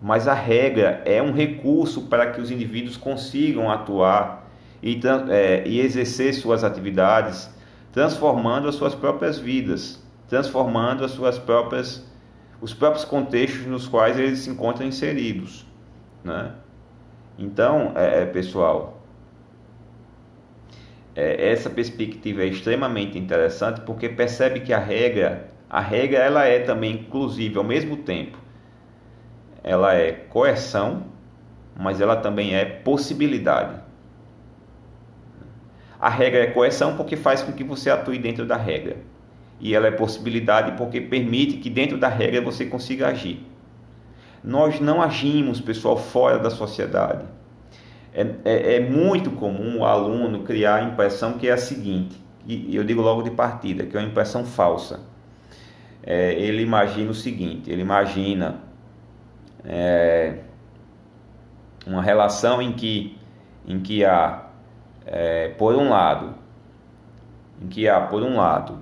mas 0.00 0.26
a 0.26 0.34
regra 0.34 1.02
é 1.04 1.20
um 1.20 1.32
recurso 1.32 2.02
para 2.02 2.30
que 2.30 2.40
os 2.40 2.50
indivíduos 2.50 2.96
consigam 2.96 3.70
atuar 3.70 4.39
e, 4.82 5.00
é, 5.28 5.66
e 5.66 5.80
exercer 5.80 6.34
suas 6.34 6.64
atividades, 6.64 7.50
transformando 7.92 8.68
as 8.68 8.74
suas 8.74 8.94
próprias 8.94 9.38
vidas, 9.38 10.02
transformando 10.28 11.04
as 11.04 11.10
suas 11.10 11.38
próprias, 11.38 12.06
os 12.60 12.72
próprios 12.72 13.04
contextos 13.04 13.66
nos 13.66 13.88
quais 13.88 14.18
eles 14.18 14.40
se 14.40 14.50
encontram 14.50 14.86
inseridos. 14.86 15.66
Né? 16.24 16.52
Então, 17.38 17.92
é, 17.96 18.22
é 18.22 18.26
pessoal, 18.26 19.02
é, 21.14 21.50
essa 21.50 21.68
perspectiva 21.68 22.42
é 22.42 22.46
extremamente 22.46 23.18
interessante 23.18 23.80
porque 23.80 24.08
percebe 24.08 24.60
que 24.60 24.72
a 24.72 24.78
regra, 24.78 25.48
a 25.68 25.80
regra 25.80 26.18
ela 26.18 26.44
é 26.44 26.60
também 26.60 26.92
inclusive 26.92 27.58
ao 27.58 27.64
mesmo 27.64 27.96
tempo 27.98 28.38
ela 29.62 29.94
é 29.94 30.12
coerção, 30.12 31.04
mas 31.76 32.00
ela 32.00 32.16
também 32.16 32.54
é 32.54 32.64
possibilidade. 32.64 33.80
A 36.00 36.08
regra 36.08 36.44
é 36.44 36.46
coerção 36.46 36.96
porque 36.96 37.16
faz 37.16 37.42
com 37.42 37.52
que 37.52 37.62
você 37.62 37.90
atue 37.90 38.18
dentro 38.18 38.46
da 38.46 38.56
regra. 38.56 38.96
E 39.60 39.74
ela 39.74 39.86
é 39.86 39.90
possibilidade 39.90 40.72
porque 40.78 41.00
permite 41.00 41.58
que 41.58 41.68
dentro 41.68 41.98
da 41.98 42.08
regra 42.08 42.40
você 42.40 42.64
consiga 42.64 43.08
agir. 43.08 43.46
Nós 44.42 44.80
não 44.80 45.02
agimos, 45.02 45.60
pessoal, 45.60 45.98
fora 45.98 46.38
da 46.38 46.48
sociedade. 46.48 47.24
É, 48.14 48.26
é, 48.44 48.76
é 48.76 48.80
muito 48.80 49.30
comum 49.32 49.80
o 49.80 49.84
aluno 49.84 50.42
criar 50.42 50.76
a 50.76 50.82
impressão 50.82 51.34
que 51.34 51.46
é 51.46 51.52
a 51.52 51.58
seguinte, 51.58 52.20
e 52.46 52.74
eu 52.74 52.82
digo 52.82 53.00
logo 53.00 53.22
de 53.22 53.30
partida, 53.30 53.84
que 53.84 53.96
é 53.96 54.00
uma 54.00 54.08
impressão 54.08 54.44
falsa. 54.44 55.00
É, 56.02 56.32
ele 56.32 56.62
imagina 56.62 57.10
o 57.10 57.14
seguinte, 57.14 57.70
ele 57.70 57.82
imagina 57.82 58.56
é, 59.64 60.38
uma 61.86 62.02
relação 62.02 62.60
em 62.60 62.72
que, 62.72 63.16
em 63.66 63.78
que 63.78 64.04
há, 64.04 64.49
é, 65.10 65.48
por 65.48 65.74
um 65.74 65.90
lado, 65.90 66.34
em 67.60 67.66
que 67.66 67.88
há, 67.88 68.00
por 68.00 68.22
um 68.22 68.36
lado, 68.36 68.78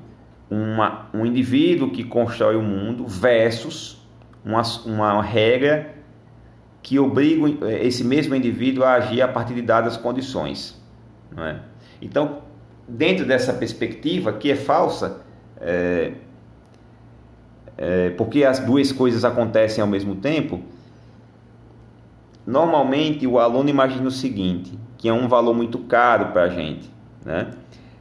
uma, 0.51 1.09
um 1.15 1.25
indivíduo 1.25 1.91
que 1.91 2.05
constrói 2.05 2.55
o 2.55 2.63
mundo 2.63 3.07
versus 3.07 4.07
uma, 4.45 4.63
uma 4.85 5.23
regra 5.23 5.95
que 6.83 6.99
obriga 6.99 7.71
esse 7.81 8.05
mesmo 8.05 8.35
indivíduo 8.35 8.85
a 8.85 8.95
agir 8.95 9.23
a 9.23 9.29
partir 9.29 9.55
de 9.55 9.63
dadas 9.63 9.97
condições. 9.97 10.81
É? 11.37 11.57
Então, 12.01 12.43
dentro 12.87 13.27
dessa 13.27 13.53
perspectiva, 13.53 14.33
que 14.33 14.51
é 14.51 14.57
falsa, 14.57 15.23
é, 15.61 16.13
é, 17.77 18.11
porque 18.11 18.45
as 18.45 18.59
duas 18.59 18.93
coisas 18.93 19.25
acontecem 19.25 19.83
ao 19.83 19.89
mesmo 19.89 20.17
tempo, 20.17 20.63
normalmente 22.47 23.27
o 23.27 23.39
aluno 23.39 23.69
imagina 23.69 24.09
o 24.09 24.11
seguinte, 24.11 24.79
que 24.99 25.09
é 25.09 25.13
um 25.13 25.29
valor 25.29 25.55
muito 25.55 25.79
caro 25.79 26.27
para 26.27 26.43
a 26.43 26.49
gente, 26.49 26.91
né? 27.25 27.49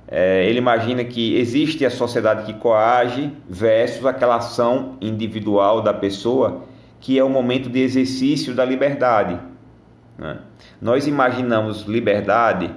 É, 0.09 0.45
ele 0.45 0.57
imagina 0.57 1.03
que 1.03 1.35
existe 1.35 1.85
a 1.85 1.89
sociedade 1.89 2.45
que 2.45 2.57
coage 2.59 3.29
versus 3.47 4.05
aquela 4.05 4.37
ação 4.37 4.95
individual 5.01 5.81
da 5.81 5.93
pessoa 5.93 6.63
que 6.99 7.17
é 7.17 7.23
o 7.23 7.29
momento 7.29 7.69
de 7.69 7.79
exercício 7.79 8.53
da 8.53 8.65
liberdade. 8.65 9.39
Né? 10.17 10.39
Nós 10.81 11.07
imaginamos 11.07 11.83
liberdade 11.83 12.73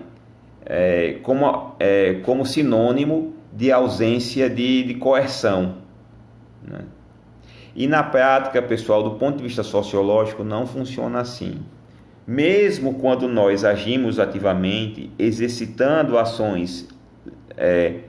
é, 0.64 1.18
como, 1.22 1.74
é, 1.78 2.14
como 2.24 2.44
sinônimo 2.44 3.34
de 3.52 3.72
ausência 3.72 4.48
de, 4.50 4.82
de 4.82 4.94
coerção. 4.94 5.76
Né? 6.62 6.80
E 7.74 7.86
na 7.86 8.02
prática, 8.02 8.60
pessoal, 8.60 9.02
do 9.02 9.12
ponto 9.12 9.38
de 9.38 9.44
vista 9.44 9.62
sociológico, 9.62 10.44
não 10.44 10.66
funciona 10.66 11.20
assim. 11.20 11.60
Mesmo 12.26 12.94
quando 12.94 13.26
nós 13.26 13.64
agimos 13.64 14.18
ativamente, 14.18 15.10
exercitando 15.18 16.18
ações 16.18 16.88
é, 17.56 18.00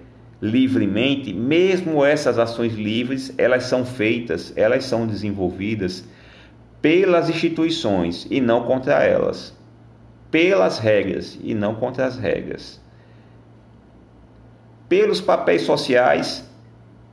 livremente, 0.41 1.33
mesmo 1.33 2.03
essas 2.03 2.37
ações 2.37 2.73
livres, 2.73 3.33
elas 3.37 3.63
são 3.63 3.85
feitas, 3.85 4.53
elas 4.55 4.85
são 4.85 5.07
desenvolvidas 5.07 6.03
pelas 6.81 7.29
instituições 7.29 8.27
e 8.29 8.41
não 8.41 8.63
contra 8.63 9.03
elas, 9.03 9.55
pelas 10.29 10.79
regras 10.79 11.37
e 11.43 11.53
não 11.53 11.75
contra 11.75 12.05
as 12.05 12.17
regras, 12.17 12.81
pelos 14.89 15.21
papéis 15.21 15.61
sociais 15.61 16.50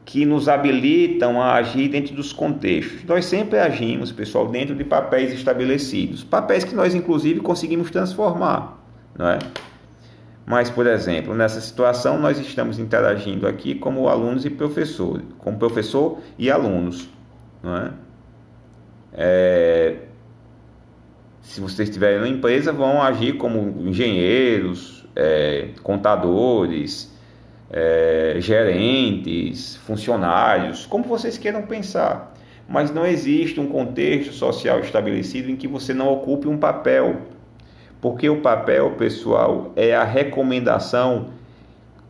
que 0.09 0.25
nos 0.25 0.49
habilitam 0.49 1.39
a 1.39 1.57
agir 1.57 1.87
dentro 1.91 2.15
dos 2.15 2.33
contextos. 2.33 3.05
Nós 3.05 3.27
sempre 3.27 3.59
agimos, 3.59 4.11
pessoal, 4.11 4.49
dentro 4.49 4.75
de 4.75 4.83
papéis 4.83 5.35
estabelecidos, 5.35 6.25
papéis 6.25 6.65
que 6.65 6.75
nós 6.75 6.95
inclusive 6.95 7.41
conseguimos 7.41 7.91
transformar, 7.91 8.83
não 9.15 9.29
é? 9.29 9.39
Mas, 10.47 10.71
por 10.71 10.87
exemplo, 10.87 11.35
nessa 11.35 11.61
situação 11.61 12.19
nós 12.19 12.41
estamos 12.41 12.79
interagindo 12.79 13.47
aqui 13.47 13.75
como 13.75 14.09
alunos 14.09 14.47
e 14.47 14.51
professores, 14.51 15.27
como 15.37 15.59
professor 15.59 16.19
e 16.39 16.51
alunos, 16.51 17.07
não 17.63 17.77
é? 17.77 17.91
é 19.13 19.97
se 21.43 21.61
vocês 21.61 21.87
estiverem 21.87 22.19
na 22.19 22.29
empresa, 22.29 22.73
vão 22.73 23.03
agir 23.03 23.37
como 23.37 23.87
engenheiros, 23.87 25.07
é, 25.15 25.69
contadores, 25.83 27.15
é, 27.71 28.37
gerentes, 28.39 29.77
funcionários, 29.77 30.87
como 30.87 31.05
vocês 31.05 31.37
queiram 31.37 31.63
pensar. 31.63 32.35
Mas 32.69 32.93
não 32.93 33.07
existe 33.07 33.59
um 33.61 33.67
contexto 33.67 34.33
social 34.33 34.81
estabelecido 34.81 35.51
em 35.51 35.57
que 35.57 35.67
você 35.67 35.95
não 35.95 36.13
ocupe 36.13 36.47
um 36.47 36.59
papel 36.59 37.23
porque 38.01 38.29
o 38.29 38.41
papel, 38.41 38.93
pessoal, 38.93 39.73
é 39.75 39.95
a 39.95 40.05
recomendação 40.05 41.31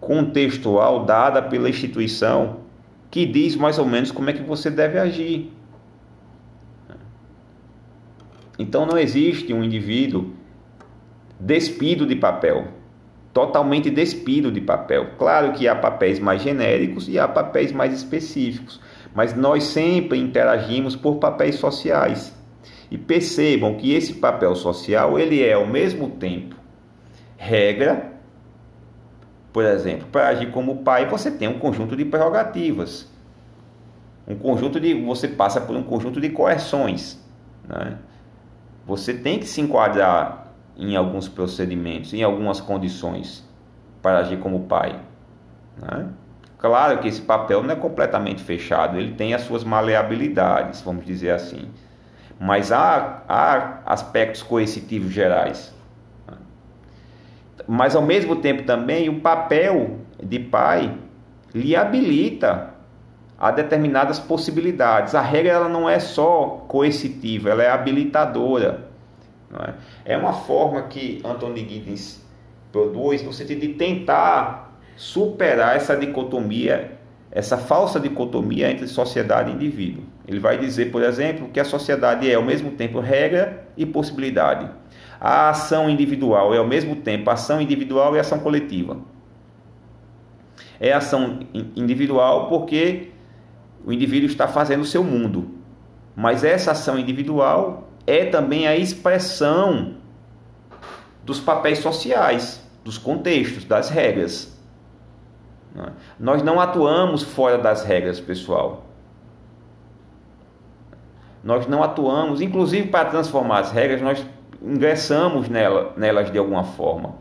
contextual 0.01 1.05
dada 1.05 1.43
pela 1.43 1.69
instituição 1.69 2.61
que 3.11 3.25
diz 3.25 3.57
mais 3.57 3.79
ou 3.79 3.87
menos 3.87 4.11
como 4.11 4.29
é 4.29 4.33
que 4.33 4.43
você 4.43 4.71
deve 4.71 4.99
agir. 4.99 5.51
Então 8.59 8.85
não 8.85 8.99
existe 8.99 9.53
um 9.55 9.65
indivíduo 9.65 10.33
despido 11.41 12.05
de 12.05 12.17
papel, 12.17 12.69
totalmente 13.33 13.91
despido 13.91 14.51
de 14.51 14.61
papel. 14.61 15.11
Claro 15.19 15.53
que 15.53 15.69
há 15.69 15.75
papéis 15.75 16.19
mais 16.19 16.43
genéricos 16.43 17.09
e 17.09 17.19
há 17.19 17.29
papéis 17.29 17.73
mais 17.73 17.93
específicos, 17.93 18.81
mas 19.15 19.35
nós 19.35 19.65
sempre 19.65 20.19
interagimos 20.19 20.97
por 20.97 21.17
papéis 21.17 21.57
sociais. 21.57 22.37
E 22.91 22.97
percebam 22.97 23.75
que 23.75 23.93
esse 23.93 24.15
papel 24.15 24.55
social 24.55 25.19
ele 25.19 25.43
é 25.43 25.53
ao 25.53 25.67
mesmo 25.67 26.09
tempo 26.11 26.59
regra. 27.39 28.13
Por 29.53 29.65
exemplo, 29.65 30.09
para 30.13 30.29
agir 30.29 30.51
como 30.51 30.83
pai, 30.83 31.07
você 31.07 31.31
tem 31.31 31.49
um 31.49 31.59
conjunto 31.59 31.97
de 31.97 32.05
prerrogativas. 32.05 33.11
Um 34.27 34.37
conjunto 34.37 34.79
de 34.79 34.93
você 34.93 35.27
passa 35.27 35.61
por 35.61 35.75
um 35.75 35.83
conjunto 35.83 36.21
de 36.21 36.29
coerções, 36.29 37.19
né? 37.67 37.97
Você 38.85 39.15
tem 39.15 39.39
que 39.39 39.47
se 39.47 39.61
enquadrar 39.61 40.38
em 40.79 40.97
alguns 40.97 41.29
procedimentos, 41.29 42.15
em 42.15 42.23
algumas 42.23 42.61
condições 42.61 43.47
para 44.01 44.19
agir 44.19 44.39
como 44.39 44.61
pai, 44.61 45.01
né? 45.77 46.09
Claro 46.57 46.99
que 46.99 47.07
esse 47.07 47.21
papel 47.21 47.63
não 47.63 47.71
é 47.71 47.77
completamente 47.77 48.43
fechado, 48.43 48.99
ele 48.99 49.13
tem 49.13 49.33
as 49.33 49.43
suas 49.43 49.63
maleabilidades, 49.63 50.81
vamos 50.81 51.05
dizer 51.05 51.31
assim 51.31 51.69
mas 52.39 52.71
há, 52.71 53.23
há 53.29 53.79
aspectos 53.85 54.43
coercitivos 54.43 55.13
gerais. 55.13 55.75
Mas 57.67 57.97
ao 57.97 58.03
mesmo 58.03 58.37
tempo 58.37 58.63
também 58.63 59.09
o 59.09 59.21
papel 59.21 59.99
de 60.23 60.39
pai 60.39 60.97
lhe 61.53 61.75
habilita 61.75 62.71
a 63.39 63.51
determinadas 63.51 64.19
possibilidades. 64.19 65.15
A 65.15 65.21
regra 65.21 65.53
ela 65.53 65.69
não 65.69 65.89
é 65.89 65.99
só 65.99 66.65
coercitiva, 66.69 67.51
ela 67.51 67.63
é 67.63 67.71
habilitadora. 67.71 68.88
É? 70.05 70.13
é? 70.15 70.17
uma 70.17 70.33
forma 70.33 70.83
que 70.83 71.21
Anthony 71.25 71.67
Giddens 71.69 72.23
produz 72.71 73.23
no 73.23 73.33
sentido 73.33 73.61
de 73.61 73.69
tentar 73.75 74.79
superar 74.97 75.77
essa 75.77 75.97
dicotomia 75.97 76.99
essa 77.31 77.59
falsa 77.59 78.01
dicotomia 78.01 78.71
entre 78.71 78.87
sociedade 78.87 79.51
e 79.51 79.55
indivíduo. 79.55 80.05
Ele 80.27 80.41
vai 80.41 80.59
dizer, 80.59 80.91
por 80.91 81.03
exemplo, 81.03 81.49
que 81.49 81.61
a 81.61 81.65
sociedade 81.65 82.31
é 82.31 82.35
ao 82.35 82.43
mesmo 82.43 82.71
tempo 82.73 83.01
regra 83.01 83.67
e 83.77 83.85
possibilidade. 83.85 84.69
A 85.21 85.51
ação 85.51 85.91
individual 85.91 86.55
é 86.55 86.59
ao 86.59 86.67
mesmo 86.67 86.97
tempo 86.97 87.31
ação 87.31 87.61
individual 87.61 88.17
e 88.17 88.19
ação 88.19 88.39
coletiva. 88.39 88.99
É 90.81 90.93
ação 90.93 91.41
individual 91.77 92.49
porque 92.49 93.11
o 93.85 93.93
indivíduo 93.93 94.29
está 94.29 94.49
fazendo 94.49 94.83
o 94.83 94.87
seu 94.87 95.03
mundo. 95.03 95.51
Mas 96.17 96.45
essa 96.45 96.73
ação 96.73 96.99
individual 96.99 97.88
é 98.09 98.25
também 98.25 98.67
a 98.67 98.75
expressão 98.75 99.97
dos 101.23 101.39
papéis 101.39 101.81
sociais, 101.81 102.67
dos 102.83 102.97
contextos, 102.97 103.67
das 103.67 103.91
regras. 103.91 104.59
Né? 105.75 105.93
Nós 106.19 106.43
não 106.43 106.59
atuamos 106.59 107.23
fora 107.23 107.59
das 107.59 107.85
regras, 107.85 108.19
pessoal. 108.19 108.87
Nós 111.45 111.67
não 111.67 111.83
atuamos, 111.83 112.41
inclusive 112.41 112.89
para 112.89 113.11
transformar 113.11 113.59
as 113.59 113.73
regras, 113.73 114.01
nós 114.01 114.27
ingressamos 114.63 115.51
nela, 115.51 115.93
nelas 115.95 116.33
de 116.33 116.39
alguma 116.39 116.65
forma, 116.65 117.15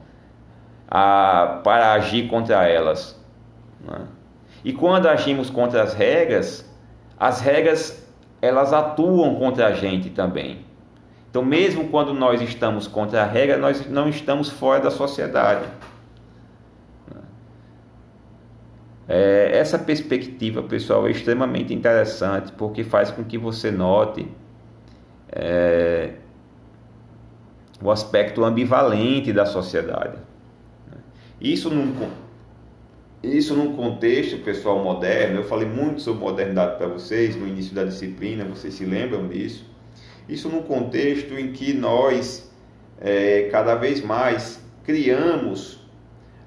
a, 0.87 1.59
para 1.65 1.91
agir 1.91 2.29
contra 2.29 2.65
elas. 2.65 3.21
Né? 3.81 4.07
E 4.63 4.71
quando 4.71 5.07
agimos 5.07 5.49
contra 5.49 5.83
as 5.83 5.93
regras, 5.93 6.65
as 7.19 7.41
regras 7.41 8.07
elas 8.41 8.71
atuam 8.71 9.35
contra 9.35 9.67
a 9.67 9.71
gente 9.73 10.11
também. 10.11 10.65
Então, 11.29 11.43
mesmo 11.43 11.89
quando 11.89 12.13
nós 12.13 12.41
estamos 12.41 12.87
contra 12.87 13.21
a 13.21 13.25
regra, 13.25 13.57
nós 13.57 13.87
não 13.89 14.09
estamos 14.09 14.49
fora 14.49 14.79
da 14.79 14.91
sociedade. 14.91 15.65
É, 19.07 19.51
essa 19.53 19.79
perspectiva, 19.79 20.61
pessoal, 20.63 21.07
é 21.07 21.11
extremamente 21.11 21.73
interessante 21.73 22.51
porque 22.51 22.83
faz 22.83 23.09
com 23.09 23.23
que 23.23 23.37
você 23.37 23.71
note 23.71 24.27
é, 25.31 26.15
o 27.81 27.89
aspecto 27.89 28.43
ambivalente 28.43 29.31
da 29.31 29.45
sociedade. 29.45 30.17
Isso 31.39 31.69
num, 31.69 31.93
isso 33.23 33.55
num 33.55 33.75
contexto, 33.75 34.39
pessoal, 34.39 34.83
moderno, 34.83 35.37
eu 35.37 35.43
falei 35.43 35.67
muito 35.67 36.01
sobre 36.01 36.21
modernidade 36.21 36.77
para 36.77 36.87
vocês 36.87 37.35
no 37.35 37.47
início 37.47 37.73
da 37.73 37.83
disciplina, 37.83 38.43
vocês 38.43 38.73
se 38.73 38.83
lembram 38.83 39.27
disso? 39.27 39.65
Isso 40.27 40.49
num 40.49 40.63
contexto 40.63 41.33
em 41.33 41.51
que 41.51 41.73
nós, 41.73 42.51
é, 42.99 43.49
cada 43.51 43.75
vez 43.75 44.01
mais, 44.01 44.59
criamos 44.83 45.79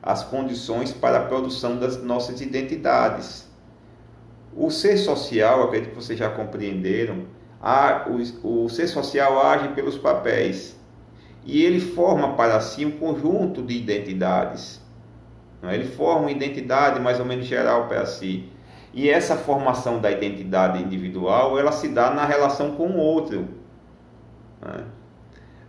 as 0.03 0.23
condições 0.23 0.93
para 0.93 1.19
a 1.19 1.25
produção 1.25 1.79
das 1.79 2.03
nossas 2.03 2.41
identidades. 2.41 3.49
O 4.55 4.71
ser 4.71 4.97
social, 4.97 5.65
acredito 5.65 5.91
que 5.91 5.97
vocês 5.97 6.19
já 6.19 6.29
compreenderam, 6.29 7.27
a, 7.61 8.07
o, 8.09 8.65
o 8.65 8.69
ser 8.69 8.89
social 8.89 9.45
age 9.47 9.69
pelos 9.69 9.99
papéis 9.99 10.81
e 11.45 11.63
ele 11.63 11.81
forma 11.81 12.35
para 12.35 12.61
si 12.61 12.85
um 12.85 12.93
conjunto 12.93 13.63
de 13.63 13.75
identidades. 13.75 14.81
É? 15.63 15.75
Ele 15.75 15.87
forma 15.87 16.23
uma 16.23 16.31
identidade 16.31 17.01
mais 17.01 17.19
ou 17.19 17.27
menos 17.27 17.47
geral 17.47 17.87
para 17.87 18.07
si. 18.07 18.49
E 18.93 19.09
essa 19.09 19.37
formação 19.37 20.01
da 20.01 20.11
identidade 20.11 20.83
individual, 20.83 21.59
ela 21.59 21.71
se 21.71 21.89
dá 21.89 22.11
na 22.11 22.25
relação 22.25 22.73
com 22.73 22.89
o 22.89 22.99
outro. 22.99 23.49
É? 24.63 24.83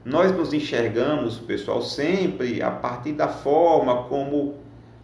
Nós 0.04 0.32
nos 0.32 0.54
enxergamos, 0.54 1.38
pessoal, 1.38 1.82
sempre 1.82 2.62
a 2.62 2.72
partir 2.72 3.14
da 3.14 3.28
forma 3.28 4.04
como 4.04 4.56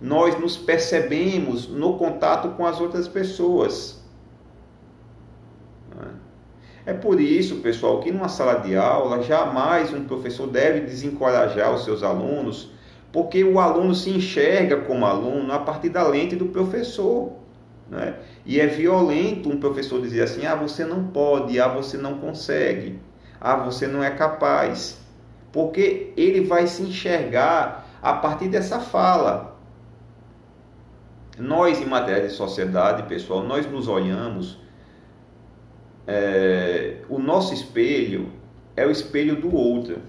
nós 0.01 0.39
nos 0.39 0.57
percebemos 0.57 1.67
no 1.67 1.97
contato 1.97 2.49
com 2.49 2.65
as 2.65 2.79
outras 2.79 3.07
pessoas. 3.07 3.97
É 6.87 6.93
por 6.93 7.19
isso, 7.19 7.57
pessoal, 7.57 7.99
que 7.99 8.13
numa 8.13 8.29
sala 8.29 8.59
de 8.61 8.77
aula 8.77 9.21
jamais 9.21 9.93
um 9.93 10.05
professor 10.05 10.47
deve 10.47 10.79
desencorajar 10.79 11.75
os 11.75 11.83
seus 11.83 12.01
alunos, 12.01 12.71
porque 13.11 13.43
o 13.43 13.59
aluno 13.59 13.93
se 13.93 14.09
enxerga 14.09 14.77
como 14.77 15.05
aluno 15.05 15.51
a 15.51 15.59
partir 15.59 15.89
da 15.89 16.07
lente 16.07 16.37
do 16.37 16.45
professor. 16.45 17.33
Né? 17.89 18.15
E 18.45 18.61
é 18.61 18.67
violento 18.67 19.49
um 19.49 19.59
professor 19.59 20.01
dizer 20.01 20.21
assim: 20.21 20.45
ah, 20.45 20.55
você 20.55 20.85
não 20.85 21.07
pode, 21.07 21.59
ah, 21.59 21.67
você 21.67 21.97
não 21.97 22.19
consegue. 22.19 22.97
Ah, 23.39 23.55
você 23.55 23.87
não 23.87 24.03
é 24.03 24.11
capaz. 24.11 24.99
Porque 25.51 26.13
ele 26.17 26.41
vai 26.41 26.67
se 26.67 26.81
enxergar 26.83 27.87
a 28.01 28.13
partir 28.13 28.47
dessa 28.49 28.79
fala. 28.79 29.57
Nós, 31.37 31.79
em 31.81 31.85
matéria 31.85 32.27
de 32.27 32.33
sociedade, 32.33 33.03
pessoal, 33.03 33.43
nós 33.43 33.65
nos 33.69 33.87
olhamos. 33.87 34.59
É, 36.05 37.01
o 37.09 37.19
nosso 37.19 37.53
espelho 37.53 38.31
é 38.75 38.85
o 38.85 38.91
espelho 38.91 39.35
do 39.39 39.53
outro. 39.55 40.01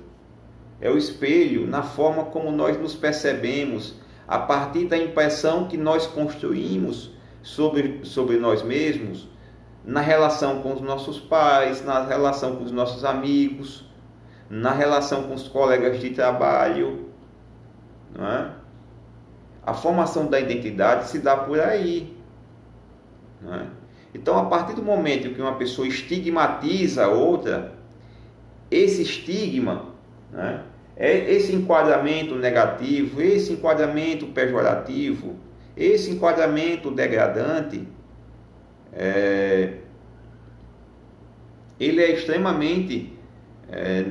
é 0.80 0.90
o 0.90 0.96
espelho 0.96 1.66
na 1.66 1.82
forma 1.82 2.26
como 2.26 2.52
nós 2.52 2.78
nos 2.78 2.94
percebemos, 2.94 3.94
a 4.26 4.38
partir 4.38 4.84
da 4.86 4.96
impressão 4.96 5.66
que 5.66 5.76
nós 5.76 6.06
construímos 6.06 7.10
sobre, 7.42 8.00
sobre 8.04 8.36
nós 8.36 8.62
mesmos, 8.62 9.28
na 9.88 10.02
relação 10.02 10.60
com 10.60 10.74
os 10.74 10.82
nossos 10.82 11.18
pais, 11.18 11.82
na 11.82 12.04
relação 12.04 12.56
com 12.56 12.64
os 12.64 12.70
nossos 12.70 13.06
amigos, 13.06 13.86
na 14.50 14.70
relação 14.70 15.22
com 15.22 15.32
os 15.32 15.48
colegas 15.48 15.98
de 15.98 16.10
trabalho. 16.10 17.08
Não 18.14 18.28
é? 18.28 18.50
A 19.64 19.72
formação 19.72 20.26
da 20.26 20.38
identidade 20.38 21.08
se 21.08 21.18
dá 21.20 21.38
por 21.38 21.58
aí. 21.58 22.14
Não 23.40 23.54
é? 23.54 23.66
Então, 24.14 24.36
a 24.36 24.44
partir 24.44 24.74
do 24.74 24.82
momento 24.82 25.34
que 25.34 25.40
uma 25.40 25.54
pessoa 25.56 25.88
estigmatiza 25.88 27.06
a 27.06 27.08
outra, 27.08 27.72
esse 28.70 29.00
estigma, 29.00 29.86
né, 30.30 30.64
esse 30.98 31.54
enquadramento 31.54 32.34
negativo, 32.34 33.22
esse 33.22 33.54
enquadramento 33.54 34.26
pejorativo, 34.26 35.36
esse 35.74 36.10
enquadramento 36.10 36.90
degradante, 36.90 37.88
é, 38.92 39.74
ele 41.78 42.02
é 42.02 42.12
extremamente 42.12 43.12
é, 43.70 44.06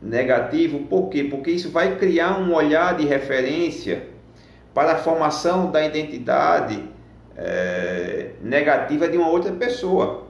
negativo. 0.00 0.80
Por 0.80 1.08
quê? 1.08 1.24
Porque 1.24 1.50
isso 1.50 1.70
vai 1.70 1.96
criar 1.96 2.38
um 2.38 2.54
olhar 2.54 2.96
de 2.96 3.06
referência 3.06 4.08
para 4.74 4.92
a 4.92 4.96
formação 4.96 5.70
da 5.70 5.84
identidade 5.84 6.82
é, 7.36 8.32
negativa 8.42 9.08
de 9.08 9.16
uma 9.16 9.28
outra 9.28 9.52
pessoa. 9.52 10.26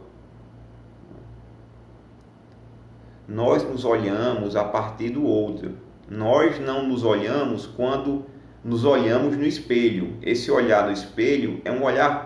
Nós 3.28 3.64
nos 3.64 3.84
olhamos 3.84 4.54
a 4.54 4.62
partir 4.62 5.10
do 5.10 5.24
outro. 5.24 5.72
Nós 6.08 6.60
não 6.60 6.86
nos 6.86 7.02
olhamos 7.02 7.66
quando 7.66 8.24
nos 8.62 8.84
olhamos 8.84 9.36
no 9.36 9.44
espelho. 9.44 10.16
Esse 10.22 10.50
olhar 10.50 10.86
no 10.86 10.92
espelho 10.92 11.60
é 11.64 11.72
um 11.72 11.82
olhar 11.82 12.25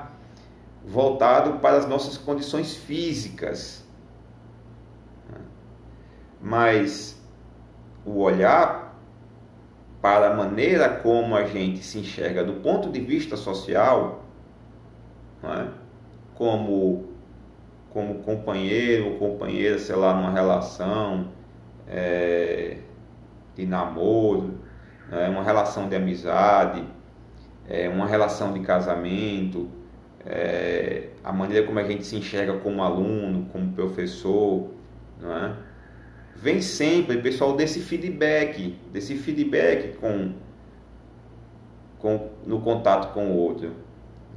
voltado 0.85 1.59
para 1.61 1.77
as 1.77 1.87
nossas 1.87 2.17
condições 2.17 2.75
físicas. 2.75 3.85
Mas 6.41 7.21
o 8.05 8.21
olhar 8.21 8.91
para 10.01 10.31
a 10.31 10.35
maneira 10.35 10.89
como 10.89 11.37
a 11.37 11.45
gente 11.45 11.83
se 11.85 11.99
enxerga 11.99 12.43
do 12.43 12.55
ponto 12.55 12.89
de 12.89 13.01
vista 13.01 13.37
social, 13.37 14.25
é? 15.45 15.69
como, 16.35 17.11
como 17.91 18.15
companheiro 18.23 19.11
ou 19.11 19.19
companheira, 19.19 19.79
sei 19.79 19.95
lá, 19.95 20.15
numa 20.15 20.31
relação 20.31 21.29
é, 21.87 22.79
de 23.55 23.67
namoro, 23.67 24.59
é? 25.13 25.29
uma 25.29 25.43
relação 25.43 25.89
de 25.89 25.97
amizade, 25.97 26.83
é, 27.69 27.89
uma 27.89 28.07
relação 28.07 28.55
de 28.55 28.61
casamento, 28.61 29.69
é, 30.27 31.09
a 31.25 31.33
maneira 31.33 31.67
como 31.67 31.79
a 31.79 31.85
gente 31.85 32.05
se 32.05 32.17
enxerga 32.17 32.55
como 32.59 32.83
aluno, 32.83 33.47
como 33.53 33.73
professor, 33.73 34.69
não 35.21 35.37
é? 35.37 35.57
vem 36.41 36.63
sempre, 36.63 37.19
pessoal, 37.19 37.55
desse 37.55 37.81
feedback, 37.81 38.79
desse 38.91 39.15
feedback 39.17 39.97
com, 39.99 40.33
com 41.99 42.31
no 42.47 42.61
contato 42.61 43.13
com 43.13 43.27
o 43.27 43.37
outro. 43.37 43.73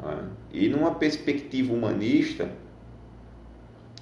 É? 0.03 0.17
E 0.51 0.69
numa 0.69 0.95
perspectiva 0.95 1.73
humanista, 1.73 2.49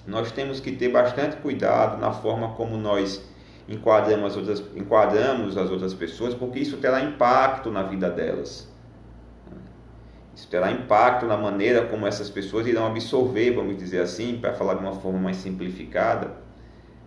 nós 0.07 0.31
temos 0.31 0.59
que 0.59 0.71
ter 0.71 0.89
bastante 0.89 1.37
cuidado 1.37 1.99
na 1.99 2.11
forma 2.11 2.49
como 2.55 2.75
nós 2.75 3.23
enquadramos 3.69 4.31
as 4.31 4.37
outras, 4.37 4.63
enquadramos 4.75 5.55
as 5.55 5.69
outras 5.69 5.93
pessoas, 5.93 6.33
porque 6.33 6.59
isso 6.59 6.77
terá 6.77 7.01
impacto 7.01 7.69
na 7.69 7.83
vida 7.83 8.09
delas. 8.09 8.70
Isso 10.41 10.49
terá 10.49 10.71
impacto 10.71 11.27
na 11.27 11.37
maneira 11.37 11.85
como 11.85 12.07
essas 12.07 12.27
pessoas 12.27 12.65
irão 12.65 12.87
absorver, 12.87 13.51
vamos 13.51 13.77
dizer 13.77 14.01
assim, 14.01 14.39
para 14.39 14.51
falar 14.53 14.73
de 14.73 14.79
uma 14.79 14.93
forma 14.93 15.19
mais 15.19 15.37
simplificada, 15.37 16.31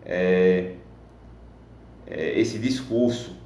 é, 0.04 0.74
é, 2.06 2.38
esse 2.38 2.60
discurso. 2.60 3.36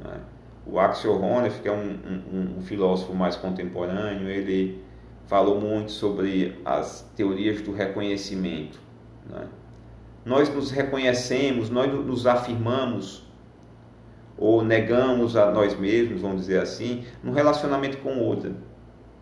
Né? 0.00 0.20
O 0.64 0.78
Axel 0.78 1.20
Honneth, 1.20 1.60
que 1.60 1.66
é 1.66 1.72
um, 1.72 1.98
um, 2.32 2.58
um, 2.58 2.62
filósofo 2.62 3.12
mais 3.14 3.34
contemporâneo, 3.34 4.28
ele 4.28 4.80
falou 5.26 5.60
muito 5.60 5.90
sobre 5.90 6.60
as 6.64 7.10
teorias 7.16 7.60
do 7.62 7.72
reconhecimento. 7.72 8.78
Né? 9.28 9.44
Nós 10.24 10.54
nos 10.54 10.70
reconhecemos, 10.70 11.68
nós 11.68 11.92
nos 11.92 12.28
afirmamos 12.28 13.26
ou 14.38 14.62
negamos 14.62 15.36
a 15.36 15.50
nós 15.50 15.76
mesmos, 15.76 16.20
vamos 16.20 16.42
dizer 16.42 16.60
assim, 16.60 17.04
no 17.24 17.32
relacionamento 17.32 17.98
com 17.98 18.20
outra. 18.20 18.70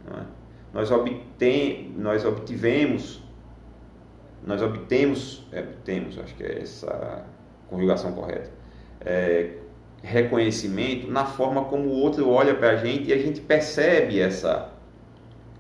Né? 0.05 0.27
Nós, 0.73 0.91
obtem, 0.91 1.93
nós 1.97 2.25
obtivemos, 2.25 3.23
nós 4.47 4.63
obtemos, 4.63 5.47
é, 5.53 5.61
obtemos, 5.61 6.19
acho 6.19 6.35
que 6.35 6.45
é 6.45 6.63
essa 6.63 7.25
conjugação 7.69 8.13
correta, 8.13 8.51
é, 9.01 9.57
reconhecimento 10.03 11.11
na 11.11 11.25
forma 11.25 11.65
como 11.65 11.89
o 11.89 11.93
outro 11.93 12.29
olha 12.29 12.55
para 12.55 12.71
a 12.71 12.77
gente 12.77 13.11
e 13.11 13.13
a 13.13 13.19
gente 13.19 13.41
percebe 13.41 14.21
essa 14.21 14.73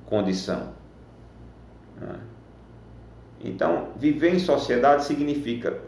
condição. 0.06 0.72
Né? 2.00 2.20
Então, 3.42 3.88
viver 3.96 4.34
em 4.34 4.38
sociedade 4.38 5.04
significa 5.04 5.80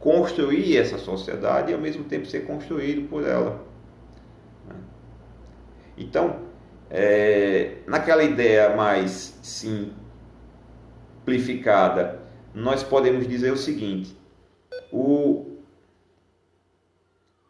construir 0.00 0.76
essa 0.76 0.98
sociedade 0.98 1.70
e 1.70 1.74
ao 1.74 1.80
mesmo 1.80 2.04
tempo 2.04 2.26
ser 2.26 2.40
construído 2.46 3.08
por 3.08 3.24
ela. 3.24 3.64
Né? 4.68 4.74
Então, 5.96 6.47
é, 6.90 7.76
naquela 7.86 8.24
ideia 8.24 8.74
mais 8.74 9.38
simplificada, 9.42 12.22
nós 12.54 12.82
podemos 12.82 13.28
dizer 13.28 13.52
o 13.52 13.56
seguinte: 13.56 14.16
o, 14.90 15.58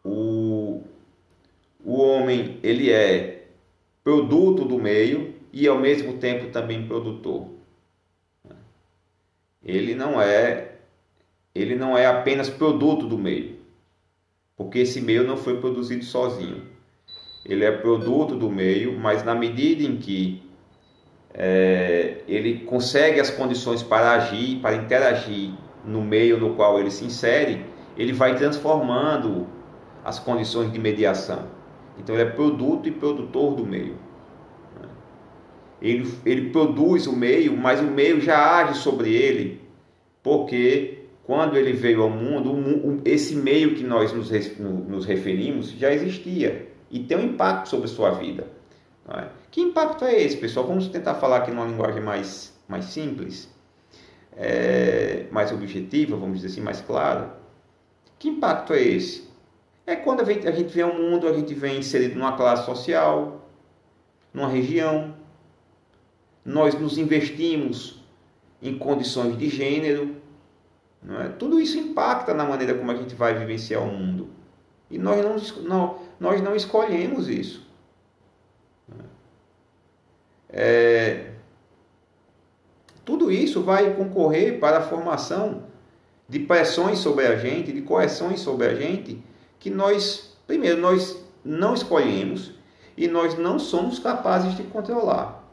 o, 0.03 0.83
o 1.83 1.93
homem 1.93 2.59
ele 2.61 2.91
é 2.91 3.47
produto 4.03 4.65
do 4.65 4.77
meio 4.77 5.33
e 5.53 5.67
ao 5.67 5.79
mesmo 5.79 6.17
tempo 6.17 6.51
também 6.51 6.87
produtor. 6.87 7.47
Ele 9.63 9.93
não 9.93 10.21
é 10.21 10.65
ele 11.53 11.75
não 11.75 11.97
é 11.97 12.05
apenas 12.05 12.49
produto 12.49 13.07
do 13.07 13.17
meio, 13.17 13.57
porque 14.55 14.79
esse 14.79 15.01
meio 15.01 15.25
não 15.25 15.35
foi 15.35 15.59
produzido 15.59 16.05
sozinho. 16.05 16.78
Ele 17.49 17.65
é 17.65 17.71
produto 17.71 18.35
do 18.35 18.47
meio, 18.47 18.95
mas 18.99 19.23
na 19.23 19.33
medida 19.33 19.81
em 19.81 19.97
que 19.97 20.43
é, 21.33 22.17
ele 22.27 22.59
consegue 22.59 23.19
as 23.19 23.31
condições 23.31 23.81
para 23.81 24.11
agir, 24.11 24.59
para 24.61 24.75
interagir 24.75 25.53
no 25.83 26.03
meio 26.03 26.39
no 26.39 26.53
qual 26.53 26.79
ele 26.79 26.91
se 26.91 27.03
insere, 27.03 27.65
ele 27.97 28.13
vai 28.13 28.35
transformando 28.35 29.47
as 30.05 30.19
condições 30.19 30.71
de 30.71 30.77
mediação. 30.77 31.47
Então 31.97 32.13
ele 32.13 32.23
é 32.23 32.29
produto 32.29 32.87
e 32.87 32.91
produtor 32.91 33.55
do 33.55 33.65
meio. 33.65 33.95
Ele, 35.81 36.07
ele 36.23 36.51
produz 36.51 37.07
o 37.07 37.15
meio, 37.15 37.57
mas 37.57 37.79
o 37.79 37.85
meio 37.85 38.21
já 38.21 38.59
age 38.59 38.77
sobre 38.77 39.11
ele, 39.11 39.59
porque 40.21 41.05
quando 41.23 41.57
ele 41.57 41.73
veio 41.73 42.03
ao 42.03 42.11
mundo, 42.11 43.01
esse 43.05 43.35
meio 43.35 43.73
que 43.73 43.83
nós 43.83 44.13
nos, 44.13 44.29
nos 44.59 45.05
referimos 45.07 45.71
já 45.71 45.91
existia 45.91 46.69
e 46.89 46.99
tem 46.99 47.17
um 47.17 47.23
impacto 47.23 47.69
sobre 47.69 47.85
a 47.85 47.89
sua 47.89 48.11
vida. 48.11 48.47
É? 49.07 49.27
Que 49.49 49.61
impacto 49.61 50.05
é 50.05 50.21
esse, 50.21 50.37
pessoal? 50.37 50.67
Vamos 50.67 50.87
tentar 50.87 51.15
falar 51.15 51.37
aqui 51.37 51.51
numa 51.51 51.65
linguagem 51.65 52.01
mais, 52.01 52.53
mais 52.67 52.85
simples, 52.85 53.49
é, 54.35 55.25
mais 55.31 55.51
objetiva, 55.51 56.15
vamos 56.15 56.37
dizer 56.39 56.47
assim, 56.51 56.61
mais 56.61 56.81
clara. 56.81 57.35
Que 58.19 58.29
impacto 58.29 58.73
é 58.73 58.81
esse? 58.81 59.27
É 59.85 59.95
quando 59.95 60.21
a 60.21 60.23
gente, 60.23 60.47
a 60.47 60.51
gente 60.51 60.71
vem 60.71 60.83
ao 60.83 60.93
mundo, 60.93 61.27
a 61.27 61.33
gente 61.33 61.53
vem 61.55 61.79
inserido 61.79 62.15
numa 62.15 62.37
classe 62.37 62.65
social, 62.65 63.49
numa 64.31 64.47
região, 64.47 65.15
nós 66.45 66.79
nos 66.79 66.97
investimos 66.97 68.03
em 68.61 68.77
condições 68.77 69.37
de 69.37 69.49
gênero, 69.49 70.15
é? 71.07 71.29
tudo 71.29 71.59
isso 71.59 71.77
impacta 71.77 72.33
na 72.33 72.45
maneira 72.45 72.73
como 72.75 72.91
a 72.91 72.95
gente 72.95 73.15
vai 73.15 73.33
vivenciar 73.33 73.81
o 73.81 73.87
mundo. 73.87 74.28
E 74.89 74.97
nós 74.97 75.23
não, 75.23 75.63
não, 75.63 75.99
nós 76.19 76.41
não 76.41 76.55
escolhemos 76.55 77.29
isso. 77.29 77.67
É, 80.51 81.31
tudo 83.05 83.31
isso 83.31 83.61
vai 83.61 83.93
concorrer 83.93 84.59
para 84.59 84.79
a 84.79 84.81
formação 84.81 85.63
de 86.27 86.39
pressões 86.39 86.99
sobre 86.99 87.25
a 87.25 87.35
gente, 87.35 87.71
de 87.71 87.81
correções 87.81 88.39
sobre 88.39 88.67
a 88.67 88.75
gente, 88.75 89.23
que 89.59 89.69
nós, 89.69 90.37
primeiro, 90.45 90.79
nós 90.79 91.17
não 91.43 91.73
escolhemos 91.73 92.51
e 92.95 93.07
nós 93.07 93.37
não 93.37 93.57
somos 93.57 93.99
capazes 93.99 94.55
de 94.55 94.63
controlar. 94.63 95.43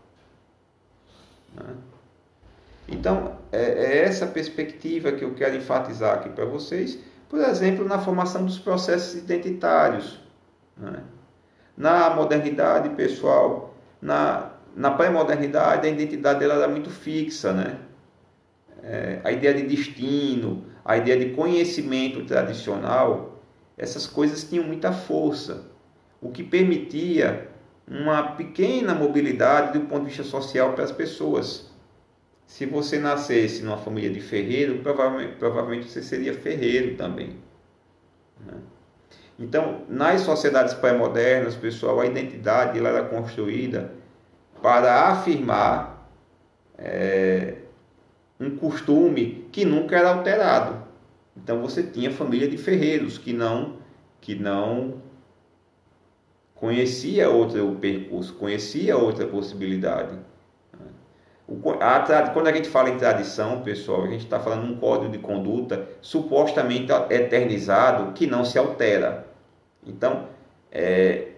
Então, 2.88 3.38
é, 3.50 3.62
é 3.62 3.98
essa 4.04 4.26
perspectiva 4.26 5.12
que 5.12 5.24
eu 5.24 5.34
quero 5.34 5.56
enfatizar 5.56 6.14
aqui 6.14 6.28
para 6.28 6.44
vocês, 6.44 6.98
Por 7.28 7.40
exemplo, 7.40 7.84
na 7.84 7.98
formação 7.98 8.44
dos 8.44 8.58
processos 8.58 9.14
identitários. 9.14 10.20
Né? 10.76 11.02
Na 11.76 12.10
modernidade, 12.10 12.90
pessoal, 12.90 13.74
na, 14.00 14.50
na 14.74 14.90
pré-modernidade, 14.92 15.86
a 15.86 15.90
identidade 15.90 16.38
dela 16.38 16.54
era 16.54 16.68
muito 16.68 16.90
fixa. 16.90 17.52
Né? 17.52 17.78
É, 18.82 19.20
a 19.24 19.32
ideia 19.32 19.54
de 19.54 19.62
destino, 19.62 20.64
a 20.84 20.96
ideia 20.96 21.18
de 21.18 21.34
conhecimento 21.34 22.24
tradicional, 22.24 23.42
essas 23.76 24.06
coisas 24.06 24.44
tinham 24.44 24.64
muita 24.64 24.92
força, 24.92 25.64
o 26.20 26.30
que 26.30 26.42
permitia 26.42 27.48
uma 27.86 28.32
pequena 28.32 28.94
mobilidade 28.94 29.78
do 29.78 29.86
ponto 29.86 30.02
de 30.02 30.08
vista 30.08 30.24
social 30.24 30.72
para 30.72 30.84
as 30.84 30.92
pessoas. 30.92 31.65
Se 32.46 32.64
você 32.64 32.98
nascesse 32.98 33.62
numa 33.62 33.76
família 33.76 34.10
de 34.10 34.20
ferreiro, 34.20 34.78
provavelmente, 34.78 35.36
provavelmente 35.36 35.88
você 35.88 36.02
seria 36.02 36.32
ferreiro 36.32 36.96
também. 36.96 37.36
Né? 38.44 38.54
Então, 39.38 39.82
nas 39.88 40.22
sociedades 40.22 40.72
pré-modernas, 40.72 41.56
pessoal, 41.56 42.00
a 42.00 42.06
identidade 42.06 42.78
ela 42.78 42.88
era 42.88 43.04
construída 43.04 43.92
para 44.62 45.08
afirmar 45.10 46.08
é, 46.78 47.56
um 48.40 48.56
costume 48.56 49.46
que 49.52 49.64
nunca 49.64 49.96
era 49.96 50.14
alterado. 50.14 50.86
Então, 51.36 51.60
você 51.60 51.82
tinha 51.82 52.10
família 52.10 52.48
de 52.48 52.56
ferreiros 52.56 53.18
que 53.18 53.32
não 53.32 53.84
que 54.20 54.34
não 54.34 55.02
conhecia 56.54 57.28
outro 57.30 57.76
percurso, 57.76 58.34
conhecia 58.34 58.96
outra 58.96 59.26
possibilidade. 59.26 60.18
A, 61.80 62.30
quando 62.30 62.48
a 62.48 62.52
gente 62.52 62.68
fala 62.68 62.90
em 62.90 62.98
tradição, 62.98 63.62
pessoal, 63.62 64.02
a 64.02 64.08
gente 64.08 64.24
está 64.24 64.40
falando 64.40 64.66
de 64.66 64.72
um 64.72 64.76
código 64.78 65.12
de 65.12 65.18
conduta 65.18 65.88
supostamente 66.00 66.90
eternizado 67.08 68.12
que 68.12 68.26
não 68.26 68.44
se 68.44 68.58
altera. 68.58 69.26
Então, 69.86 70.28
é, 70.72 71.28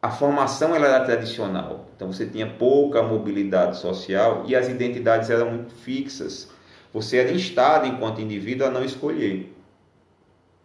a 0.00 0.10
formação 0.10 0.74
ela 0.74 0.86
era 0.86 1.04
tradicional. 1.04 1.86
Então, 1.94 2.10
você 2.10 2.24
tinha 2.26 2.46
pouca 2.46 3.02
mobilidade 3.02 3.76
social 3.76 4.44
e 4.46 4.56
as 4.56 4.68
identidades 4.68 5.28
eram 5.28 5.50
muito 5.50 5.74
fixas. 5.74 6.50
Você 6.90 7.18
era 7.18 7.30
instado 7.30 7.86
enquanto 7.86 8.22
indivíduo 8.22 8.66
a 8.66 8.70
não 8.70 8.82
escolher. 8.82 9.54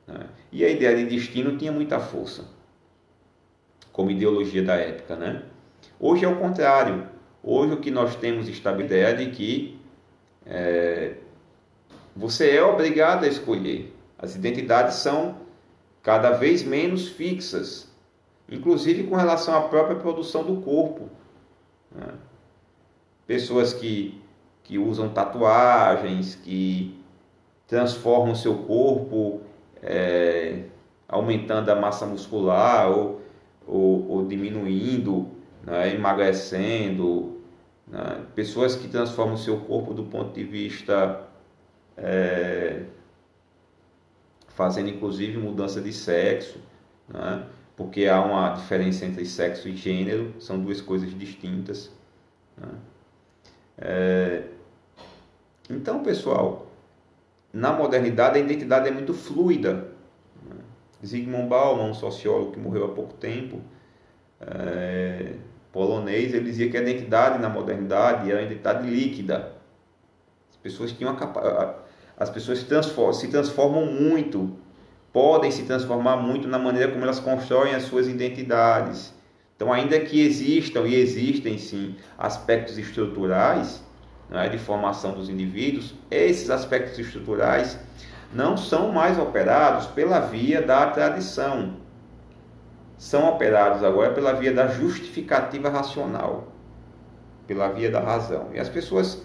Né? 0.07 0.27
E 0.49 0.63
a 0.63 0.69
ideia 0.69 0.95
de 0.95 1.05
destino 1.07 1.57
tinha 1.57 1.73
muita 1.73 1.99
força, 1.99 2.45
como 3.91 4.11
ideologia 4.11 4.63
da 4.63 4.75
época. 4.75 5.17
Né? 5.17 5.43
Hoje 5.99 6.23
é 6.23 6.27
o 6.29 6.37
contrário 6.37 7.14
Hoje 7.47 7.73
o 7.73 7.77
que 7.77 7.91
nós 7.91 8.15
temos 8.15 8.49
estabelecido 8.49 8.95
é 8.95 9.13
de 9.13 9.29
que 9.29 9.79
é, 10.47 11.13
você 12.15 12.49
é 12.49 12.63
obrigado 12.63 13.23
a 13.23 13.27
escolher. 13.27 13.95
As 14.17 14.35
identidades 14.35 14.95
são 14.95 15.37
cada 16.01 16.31
vez 16.31 16.63
menos 16.63 17.07
fixas, 17.07 17.87
inclusive 18.49 19.03
com 19.03 19.15
relação 19.15 19.55
à 19.55 19.61
própria 19.61 19.95
produção 19.95 20.43
do 20.43 20.59
corpo. 20.63 21.07
Né? 21.91 22.13
Pessoas 23.27 23.73
que, 23.73 24.19
que 24.63 24.79
usam 24.79 25.09
tatuagens, 25.09 26.33
que 26.33 26.99
transformam 27.67 28.31
o 28.31 28.35
seu 28.35 28.55
corpo, 28.63 29.41
é, 29.83 30.63
aumentando 31.07 31.69
a 31.69 31.75
massa 31.75 32.07
muscular 32.07 32.89
ou, 32.89 33.21
ou, 33.67 34.09
ou 34.09 34.25
diminuindo, 34.25 35.27
né? 35.63 35.93
emagrecendo, 35.93 37.34
né? 37.87 38.25
Pessoas 38.35 38.75
que 38.75 38.87
transformam 38.87 39.37
seu 39.37 39.59
corpo 39.61 39.93
do 39.93 40.03
ponto 40.03 40.33
de 40.33 40.43
vista. 40.43 41.27
É, 41.97 42.85
fazendo 44.55 44.89
inclusive 44.89 45.37
mudança 45.37 45.81
de 45.81 45.91
sexo, 45.91 46.59
né? 47.09 47.45
porque 47.75 48.07
há 48.07 48.23
uma 48.23 48.53
diferença 48.53 49.05
entre 49.05 49.25
sexo 49.25 49.67
e 49.67 49.75
gênero, 49.75 50.33
são 50.39 50.57
duas 50.57 50.79
coisas 50.79 51.13
distintas. 51.17 51.91
Né? 52.57 52.69
É, 53.77 54.43
então, 55.69 56.01
pessoal, 56.01 56.67
na 57.51 57.73
modernidade 57.73 58.39
a 58.39 58.41
identidade 58.41 58.87
é 58.87 58.91
muito 58.91 59.13
fluida. 59.13 59.91
Né? 60.41 60.55
Zygmunt 61.05 61.49
Bauman, 61.49 61.89
um 61.89 61.93
sociólogo 61.93 62.53
que 62.53 62.59
morreu 62.59 62.85
há 62.85 62.89
pouco 62.89 63.13
tempo, 63.15 63.59
é, 64.39 65.33
polonês, 65.75 66.33
ele 66.33 66.45
dizia 66.45 66.69
que 66.69 66.77
a 66.77 66.81
identidade 66.81 67.37
na 67.37 67.49
modernidade 67.49 68.31
era 68.31 68.39
uma 68.39 68.45
identidade 68.45 68.89
líquida. 68.89 69.51
As 70.49 70.55
pessoas 70.55 70.93
tinham 70.93 71.11
a 71.11 71.85
as 72.17 72.29
pessoas 72.29 72.59
se 72.59 72.65
transformam, 72.65 73.13
se 73.13 73.27
transformam 73.27 73.85
muito, 73.87 74.55
podem 75.11 75.51
se 75.51 75.63
transformar 75.63 76.15
muito 76.15 76.47
na 76.47 76.57
maneira 76.57 76.89
como 76.89 77.03
elas 77.03 77.19
constroem 77.19 77.75
as 77.75 77.83
suas 77.83 78.07
identidades. 78.07 79.13
Então, 79.53 79.71
ainda 79.71 79.99
que 79.99 80.21
existam 80.21 80.87
e 80.87 80.95
existem 80.95 81.57
sim 81.57 81.95
aspectos 82.17 82.77
estruturais 82.77 83.83
né, 84.29 84.47
de 84.47 84.57
formação 84.57 85.11
dos 85.11 85.29
indivíduos, 85.29 85.93
esses 86.09 86.49
aspectos 86.49 86.97
estruturais 86.97 87.77
não 88.33 88.55
são 88.55 88.93
mais 88.93 89.19
operados 89.19 89.87
pela 89.87 90.21
via 90.21 90.61
da 90.61 90.87
tradição, 90.87 91.75
são 92.97 93.29
operados 93.29 93.83
agora 93.83 94.13
pela 94.13 94.33
via 94.33 94.53
da 94.53 94.67
justificativa 94.67 95.69
racional, 95.69 96.47
pela 97.45 97.67
via 97.69 97.91
da 97.91 97.99
razão. 97.99 98.49
E 98.53 98.59
as 98.59 98.69
pessoas, 98.69 99.21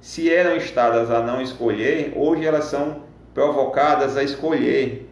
se 0.00 0.32
eram 0.32 0.56
estadas 0.56 1.10
a 1.10 1.22
não 1.22 1.40
escolher, 1.40 2.12
hoje 2.16 2.44
elas 2.44 2.64
são 2.64 3.04
provocadas 3.34 4.16
a 4.16 4.22
escolher, 4.22 5.08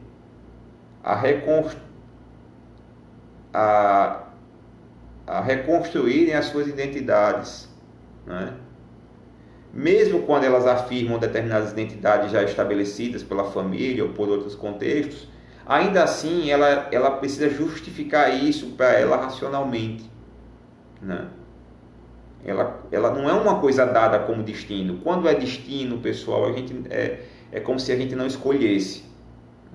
a, 1.03 1.15
reconstru... 1.15 1.81
a... 3.53 4.25
a 5.27 5.41
reconstruírem 5.41 6.35
as 6.35 6.47
suas 6.47 6.67
identidades. 6.67 7.69
Né? 8.27 8.55
Mesmo 9.73 10.23
quando 10.23 10.45
elas 10.45 10.67
afirmam 10.67 11.19
determinadas 11.19 11.73
identidades 11.73 12.33
já 12.33 12.43
estabelecidas 12.43 13.23
pela 13.23 13.45
família 13.45 14.03
ou 14.03 14.11
por 14.11 14.29
outros 14.29 14.55
contextos, 14.55 15.29
ainda 15.69 16.03
assim 16.03 16.51
ela, 16.51 16.89
ela 16.91 17.11
precisa 17.13 17.51
justificar 17.51 18.35
isso 18.35 18.71
para 18.71 18.95
ela 18.95 19.17
racionalmente. 19.19 20.11
Né? 21.03 21.29
Ela, 22.45 22.83
ela 22.91 23.13
não 23.13 23.29
é 23.29 23.33
uma 23.35 23.61
coisa 23.61 23.85
dada 23.85 24.21
como 24.21 24.43
destino. 24.43 25.01
Quando 25.03 25.29
é 25.29 25.35
destino, 25.35 25.99
pessoal, 25.99 26.47
a 26.47 26.53
gente 26.53 26.75
é, 26.89 27.21
é 27.53 27.61
como 27.61 27.79
se 27.79 27.93
a 27.93 27.97
gente 27.97 28.17
não 28.17 28.27
escolhesse. 28.27 29.05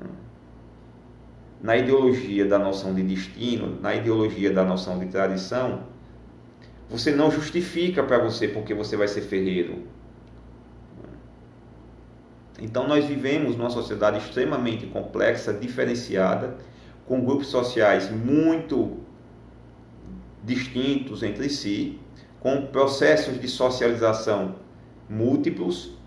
Né? 0.02 0.10
Na 1.62 1.78
ideologia 1.78 2.46
da 2.46 2.58
noção 2.58 2.94
de 2.96 3.04
destino, 3.04 3.80
na 3.80 3.94
ideologia 3.94 4.52
da 4.52 4.64
noção 4.64 4.98
de 4.98 5.06
tradição, 5.06 5.84
você 6.90 7.12
não 7.12 7.30
justifica 7.30 8.02
para 8.02 8.18
você 8.18 8.48
porque 8.48 8.74
você 8.74 8.98
vai 8.98 9.08
ser 9.08 9.22
ferreiro. 9.22 9.84
Então 12.60 12.88
nós 12.88 13.06
vivemos 13.06 13.56
numa 13.56 13.70
sociedade 13.70 14.20
extremamente 14.20 14.86
complexa, 14.88 15.54
diferenciada, 15.54 16.58
com 17.06 17.24
grupos 17.24 17.48
sociais 17.48 18.10
muito 18.12 18.98
distintos 20.44 21.24
entre 21.24 21.50
si, 21.50 22.00
com 22.40 22.68
processos 22.68 23.40
de 23.40 23.48
socialização 23.48 24.56
múltiplos, 25.10 25.98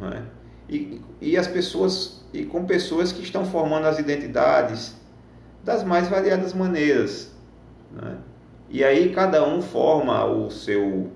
é? 0.00 0.22
e, 0.68 1.00
e 1.20 1.36
as 1.36 1.46
pessoas 1.46 2.24
e 2.32 2.44
com 2.44 2.64
pessoas 2.64 3.12
que 3.12 3.22
estão 3.22 3.44
formando 3.44 3.86
as 3.86 3.98
identidades 3.98 4.96
das 5.62 5.84
mais 5.84 6.08
variadas 6.08 6.52
maneiras. 6.52 7.32
É? 8.02 8.16
E 8.68 8.84
aí 8.84 9.12
cada 9.14 9.46
um 9.46 9.62
forma 9.62 10.24
o 10.24 10.50
seu 10.50 11.10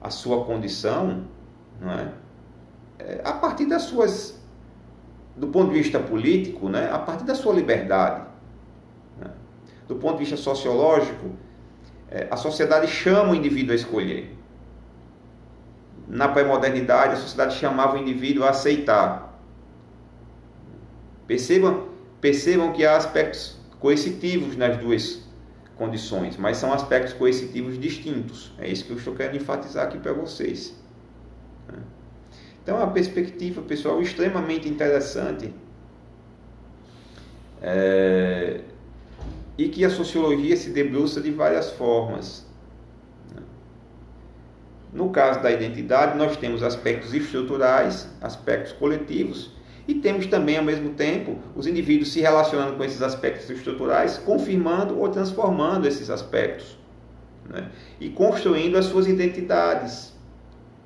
a 0.00 0.10
sua 0.10 0.44
condição, 0.44 1.24
não 1.80 1.92
é? 1.92 2.12
É, 2.98 3.20
a 3.24 3.32
partir 3.32 3.66
das 3.66 3.82
suas, 3.82 4.40
do 5.36 5.48
ponto 5.48 5.72
de 5.72 5.78
vista 5.78 5.98
político, 5.98 6.68
né, 6.68 6.90
a 6.90 6.98
partir 6.98 7.24
da 7.24 7.34
sua 7.34 7.52
liberdade. 7.52 8.24
Né? 9.18 9.30
Do 9.86 9.96
ponto 9.96 10.14
de 10.14 10.20
vista 10.20 10.36
sociológico, 10.36 11.30
é, 12.10 12.26
a 12.30 12.36
sociedade 12.36 12.86
chama 12.88 13.32
o 13.32 13.34
indivíduo 13.34 13.72
a 13.72 13.76
escolher. 13.76 14.36
Na 16.08 16.28
pré-modernidade, 16.28 17.14
a 17.14 17.16
sociedade 17.16 17.56
chamava 17.56 17.96
o 17.96 17.98
indivíduo 17.98 18.44
a 18.44 18.50
aceitar. 18.50 19.40
Percebam, 21.26 21.88
percebam 22.20 22.72
que 22.72 22.86
há 22.86 22.96
aspectos 22.96 23.58
coercitivos 23.80 24.56
nas 24.56 24.76
duas 24.76 25.26
condições, 25.76 26.36
mas 26.36 26.56
são 26.56 26.72
aspectos 26.72 27.12
coercitivos 27.12 27.78
distintos. 27.78 28.52
É 28.58 28.68
isso 28.68 28.84
que 28.84 28.92
eu 28.92 28.96
estou 28.96 29.14
querendo 29.14 29.36
enfatizar 29.36 29.86
aqui 29.86 29.98
para 29.98 30.12
vocês. 30.12 30.74
Então, 32.66 32.80
é 32.80 32.82
uma 32.82 32.92
perspectiva, 32.92 33.62
pessoal, 33.62 34.02
extremamente 34.02 34.68
interessante 34.68 35.54
é, 37.62 38.58
e 39.56 39.68
que 39.68 39.84
a 39.84 39.88
sociologia 39.88 40.56
se 40.56 40.70
debruça 40.70 41.20
de 41.20 41.30
várias 41.30 41.70
formas. 41.70 42.44
No 44.92 45.10
caso 45.10 45.40
da 45.40 45.52
identidade, 45.52 46.18
nós 46.18 46.36
temos 46.36 46.64
aspectos 46.64 47.14
estruturais, 47.14 48.08
aspectos 48.20 48.72
coletivos 48.72 49.52
E 49.86 49.94
temos 49.94 50.26
também, 50.26 50.58
ao 50.58 50.64
mesmo 50.64 50.90
tempo, 50.94 51.38
os 51.54 51.68
indivíduos 51.68 52.12
se 52.12 52.20
relacionando 52.20 52.76
com 52.76 52.82
esses 52.82 53.00
aspectos 53.00 53.48
estruturais, 53.48 54.18
confirmando 54.18 54.98
ou 54.98 55.08
transformando 55.08 55.86
esses 55.86 56.10
aspectos. 56.10 56.76
Né? 57.48 57.70
E 58.00 58.08
construindo 58.08 58.76
as 58.76 58.86
suas 58.86 59.06
identidades. 59.06 60.12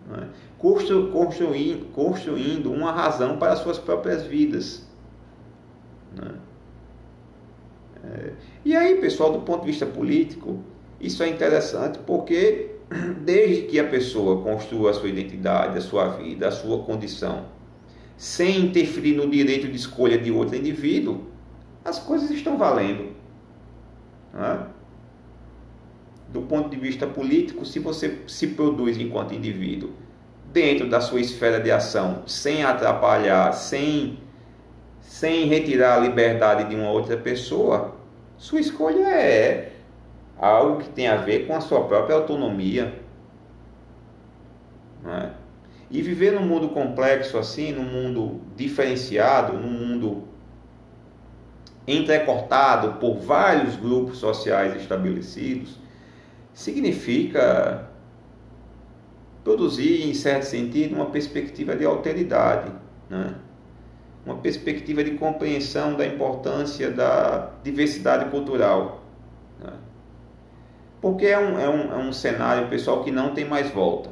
Né? 0.07 0.29
Constru, 0.61 1.09
construindo, 1.11 1.91
construindo 1.91 2.71
uma 2.71 2.93
razão 2.93 3.39
para 3.39 3.55
as 3.55 3.61
suas 3.61 3.79
próprias 3.79 4.25
vidas. 4.25 4.87
Né? 6.15 6.35
É, 8.05 8.33
e 8.63 8.77
aí, 8.77 9.01
pessoal, 9.01 9.33
do 9.33 9.41
ponto 9.41 9.63
de 9.63 9.69
vista 9.69 9.87
político, 9.87 10.63
isso 11.01 11.23
é 11.23 11.31
interessante 11.31 11.99
porque 12.01 12.73
desde 13.25 13.63
que 13.69 13.81
a 13.81 13.89
pessoa 13.89 14.43
construa 14.43 14.91
a 14.91 14.93
sua 14.93 15.09
identidade, 15.09 15.79
a 15.79 15.81
sua 15.81 16.09
vida, 16.09 16.49
a 16.49 16.51
sua 16.51 16.85
condição, 16.85 17.47
sem 18.19 18.61
interferir 18.67 19.17
no 19.17 19.31
direito 19.31 19.67
de 19.67 19.77
escolha 19.77 20.19
de 20.19 20.31
outro 20.31 20.57
indivíduo, 20.57 21.23
as 21.83 21.99
coisas 21.99 22.31
estão 22.31 22.59
valendo. 22.59 23.15
É? 24.35 24.59
Do 26.29 26.43
ponto 26.43 26.69
de 26.69 26.77
vista 26.77 27.07
político, 27.07 27.65
se 27.65 27.79
você 27.79 28.19
se 28.27 28.49
produz 28.49 28.99
enquanto 28.99 29.33
indivíduo 29.33 29.91
dentro 30.53 30.89
da 30.89 31.01
sua 31.01 31.21
esfera 31.21 31.61
de 31.61 31.71
ação, 31.71 32.23
sem 32.27 32.65
atrapalhar, 32.65 33.53
sem, 33.53 34.19
sem 35.01 35.47
retirar 35.47 35.97
a 35.97 36.01
liberdade 36.01 36.69
de 36.69 36.75
uma 36.75 36.91
outra 36.91 37.17
pessoa, 37.17 37.95
sua 38.37 38.61
escolha 38.61 39.07
é 39.07 39.73
algo 40.39 40.81
que 40.81 40.89
tem 40.89 41.07
a 41.07 41.17
ver 41.17 41.47
com 41.47 41.55
a 41.55 41.61
sua 41.61 41.85
própria 41.85 42.17
autonomia. 42.17 43.01
É? 45.07 45.31
E 45.91 46.03
viver 46.03 46.33
num 46.33 46.47
mundo 46.47 46.69
complexo 46.71 47.37
assim, 47.37 47.73
num 47.73 47.85
mundo 47.85 48.41
diferenciado, 48.57 49.55
num 49.55 49.71
mundo 49.71 50.25
entrecortado 51.87 52.99
por 53.01 53.19
vários 53.19 53.77
grupos 53.77 54.19
sociais 54.19 54.77
estabelecidos, 54.77 55.79
significa 56.53 57.90
produzir, 59.43 60.09
em 60.09 60.15
certo 60.15 60.45
sentido, 60.45 60.95
uma 60.95 61.07
perspectiva 61.07 61.75
de 61.75 61.85
alteridade, 61.85 62.71
né? 63.09 63.35
uma 64.25 64.37
perspectiva 64.37 65.03
de 65.03 65.13
compreensão 65.13 65.95
da 65.95 66.07
importância 66.07 66.91
da 66.91 67.51
diversidade 67.63 68.31
cultural. 68.31 69.03
Né? 69.59 69.73
Porque 71.01 71.27
é 71.27 71.39
um, 71.39 71.59
é, 71.59 71.69
um, 71.69 71.93
é 71.93 71.97
um 71.97 72.13
cenário, 72.13 72.69
pessoal, 72.69 73.03
que 73.03 73.11
não 73.11 73.33
tem 73.33 73.45
mais 73.45 73.71
volta. 73.71 74.11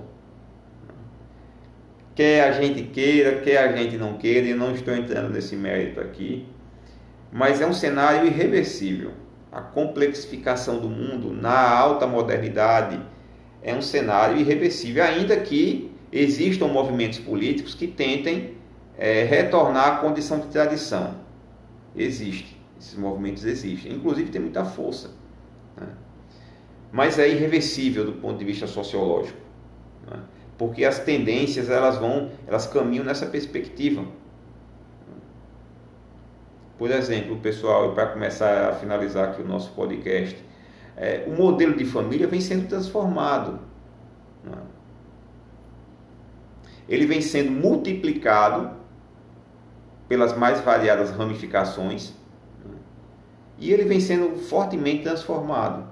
Quer 2.15 2.49
a 2.49 2.53
gente 2.53 2.83
queira, 2.85 3.41
quer 3.41 3.59
a 3.59 3.77
gente 3.77 3.97
não 3.97 4.15
queira, 4.15 4.47
e 4.49 4.55
não 4.55 4.73
estou 4.73 4.95
entrando 4.95 5.33
nesse 5.33 5.55
mérito 5.55 6.01
aqui, 6.01 6.49
mas 7.31 7.61
é 7.61 7.67
um 7.67 7.73
cenário 7.73 8.27
irreversível. 8.27 9.13
A 9.53 9.61
complexificação 9.61 10.81
do 10.81 10.89
mundo 10.89 11.33
na 11.33 11.71
alta 11.71 12.07
modernidade 12.07 13.01
é 13.63 13.75
um 13.75 13.83
cenário 13.83 14.37
irreversível, 14.37 15.05
ainda 15.05 15.37
que 15.37 15.91
existam 16.13 16.69
movimentos 16.69 17.19
políticos 17.19 17.75
que 17.75 17.87
tentem 17.87 18.57
é, 18.97 19.25
retornar 19.25 19.87
à 19.87 19.97
condição 19.99 20.41
de 20.41 20.49
tradição. 20.49 21.17
Existe, 21.97 22.61
esses 22.79 22.97
movimentos 22.97 23.45
existem, 23.45 23.93
inclusive 23.93 24.31
tem 24.31 24.41
muita 24.41 24.65
força. 24.65 25.11
Né? 25.77 25.89
Mas 26.93 27.19
é 27.19 27.29
irreversível 27.29 28.05
do 28.05 28.13
ponto 28.13 28.39
de 28.39 28.45
vista 28.45 28.67
sociológico, 28.67 29.39
né? 30.09 30.21
porque 30.57 30.85
as 30.85 30.99
tendências 30.99 31.69
elas 31.71 31.99
vão, 31.99 32.31
elas 32.47 32.67
caminham 32.67 33.05
nessa 33.05 33.27
perspectiva. 33.27 34.05
Por 36.79 36.91
exemplo, 36.93 37.37
pessoal, 37.39 37.93
para 37.93 38.07
começar 38.07 38.71
a 38.71 38.73
finalizar 38.73 39.31
aqui 39.31 39.43
o 39.43 39.47
nosso 39.47 39.73
podcast, 39.73 40.39
é, 41.01 41.23
o 41.29 41.31
modelo 41.31 41.77
de 41.77 41.85
família 41.85 42.27
vem 42.27 42.41
sendo 42.41 42.67
transformado. 42.67 43.61
Né? 44.43 44.59
Ele 46.89 47.07
vem 47.07 47.21
sendo 47.21 47.53
multiplicado 47.53 48.73
pelas 50.09 50.37
mais 50.37 50.61
variadas 50.61 51.11
ramificações 51.11 52.13
né? 52.65 52.75
e 53.59 53.73
ele 53.73 53.85
vem 53.85 54.01
sendo 54.01 54.41
fortemente 54.41 55.05
transformado. 55.05 55.87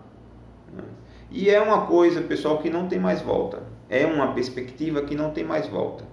Né? 0.74 0.82
E 1.30 1.50
é 1.50 1.60
uma 1.60 1.86
coisa, 1.86 2.20
pessoal, 2.20 2.58
que 2.58 2.68
não 2.68 2.88
tem 2.88 2.98
mais 2.98 3.22
volta. 3.22 3.62
É 3.88 4.04
uma 4.04 4.32
perspectiva 4.32 5.02
que 5.02 5.14
não 5.14 5.30
tem 5.30 5.44
mais 5.44 5.68
volta. 5.68 6.04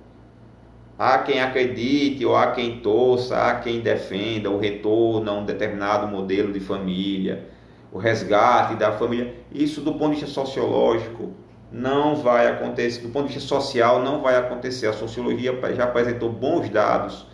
Há 0.99 1.17
quem 1.17 1.41
acredite 1.41 2.23
ou 2.23 2.35
há 2.35 2.51
quem 2.51 2.79
torça, 2.81 3.35
há 3.35 3.59
quem 3.59 3.81
defenda 3.81 4.51
o 4.51 4.59
retorno 4.59 5.31
a 5.31 5.33
um 5.33 5.43
determinado 5.43 6.07
modelo 6.07 6.53
de 6.53 6.59
família 6.59 7.52
o 7.93 7.99
resgate 7.99 8.75
da 8.75 8.91
família. 8.91 9.35
Isso, 9.51 9.79
do 9.79 9.93
ponto 9.93 10.15
de 10.15 10.21
vista 10.21 10.33
sociológico, 10.33 11.31
não 11.71 12.15
vai 12.15 12.47
acontecer. 12.47 13.01
Do 13.01 13.09
ponto 13.09 13.27
de 13.27 13.35
vista 13.35 13.47
social, 13.47 14.01
não 14.01 14.19
vai 14.19 14.35
acontecer. 14.35 14.87
A 14.87 14.93
sociologia 14.93 15.53
já 15.75 15.83
apresentou 15.83 16.31
bons 16.31 16.67
dados 16.69 17.27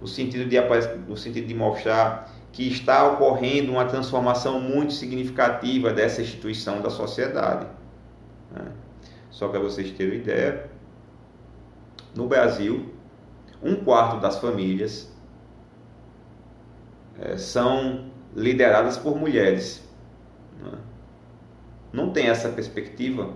no 0.00 0.08
sentido 0.08 0.44
de, 0.44 0.60
no 1.08 1.16
sentido 1.16 1.46
de 1.46 1.54
mostrar 1.54 2.28
que 2.50 2.66
está 2.66 3.06
ocorrendo 3.12 3.70
uma 3.70 3.84
transformação 3.84 4.60
muito 4.60 4.92
significativa 4.92 5.92
dessa 5.92 6.20
instituição 6.20 6.82
da 6.82 6.90
sociedade. 6.90 7.66
Né? 8.50 8.72
Só 9.30 9.46
para 9.46 9.60
vocês 9.60 9.92
terem 9.92 10.18
ideia, 10.18 10.68
no 12.12 12.26
Brasil, 12.26 12.92
um 13.62 13.76
quarto 13.76 14.20
das 14.20 14.38
famílias 14.38 15.10
é, 17.20 17.36
são 17.36 18.10
lideradas 18.34 18.96
por 18.96 19.16
mulheres. 19.16 19.81
Né? 20.62 20.78
Não 21.92 22.10
tem 22.10 22.28
essa 22.28 22.48
perspectiva 22.48 23.34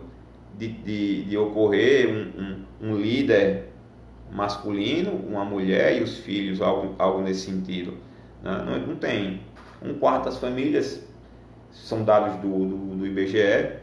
de, 0.57 0.69
de, 0.69 1.25
de 1.25 1.37
ocorrer 1.37 2.09
um, 2.09 2.41
um, 2.41 2.91
um, 2.91 2.97
líder 2.97 3.71
masculino, 4.31 5.13
uma 5.13 5.45
mulher 5.45 5.99
e 5.99 6.03
os 6.03 6.19
filhos, 6.19 6.61
algo, 6.61 6.95
algo 6.99 7.21
nesse 7.21 7.51
sentido. 7.51 7.93
Né? 8.43 8.65
Não, 8.65 8.87
não 8.87 8.97
tem. 8.97 9.43
Um 9.83 9.95
quarto 9.99 10.25
das 10.25 10.39
famílias, 10.39 11.07
são 11.71 12.03
dados 12.03 12.37
do, 12.37 12.49
do, 12.49 12.97
do 12.97 13.07
IBGE, 13.07 13.77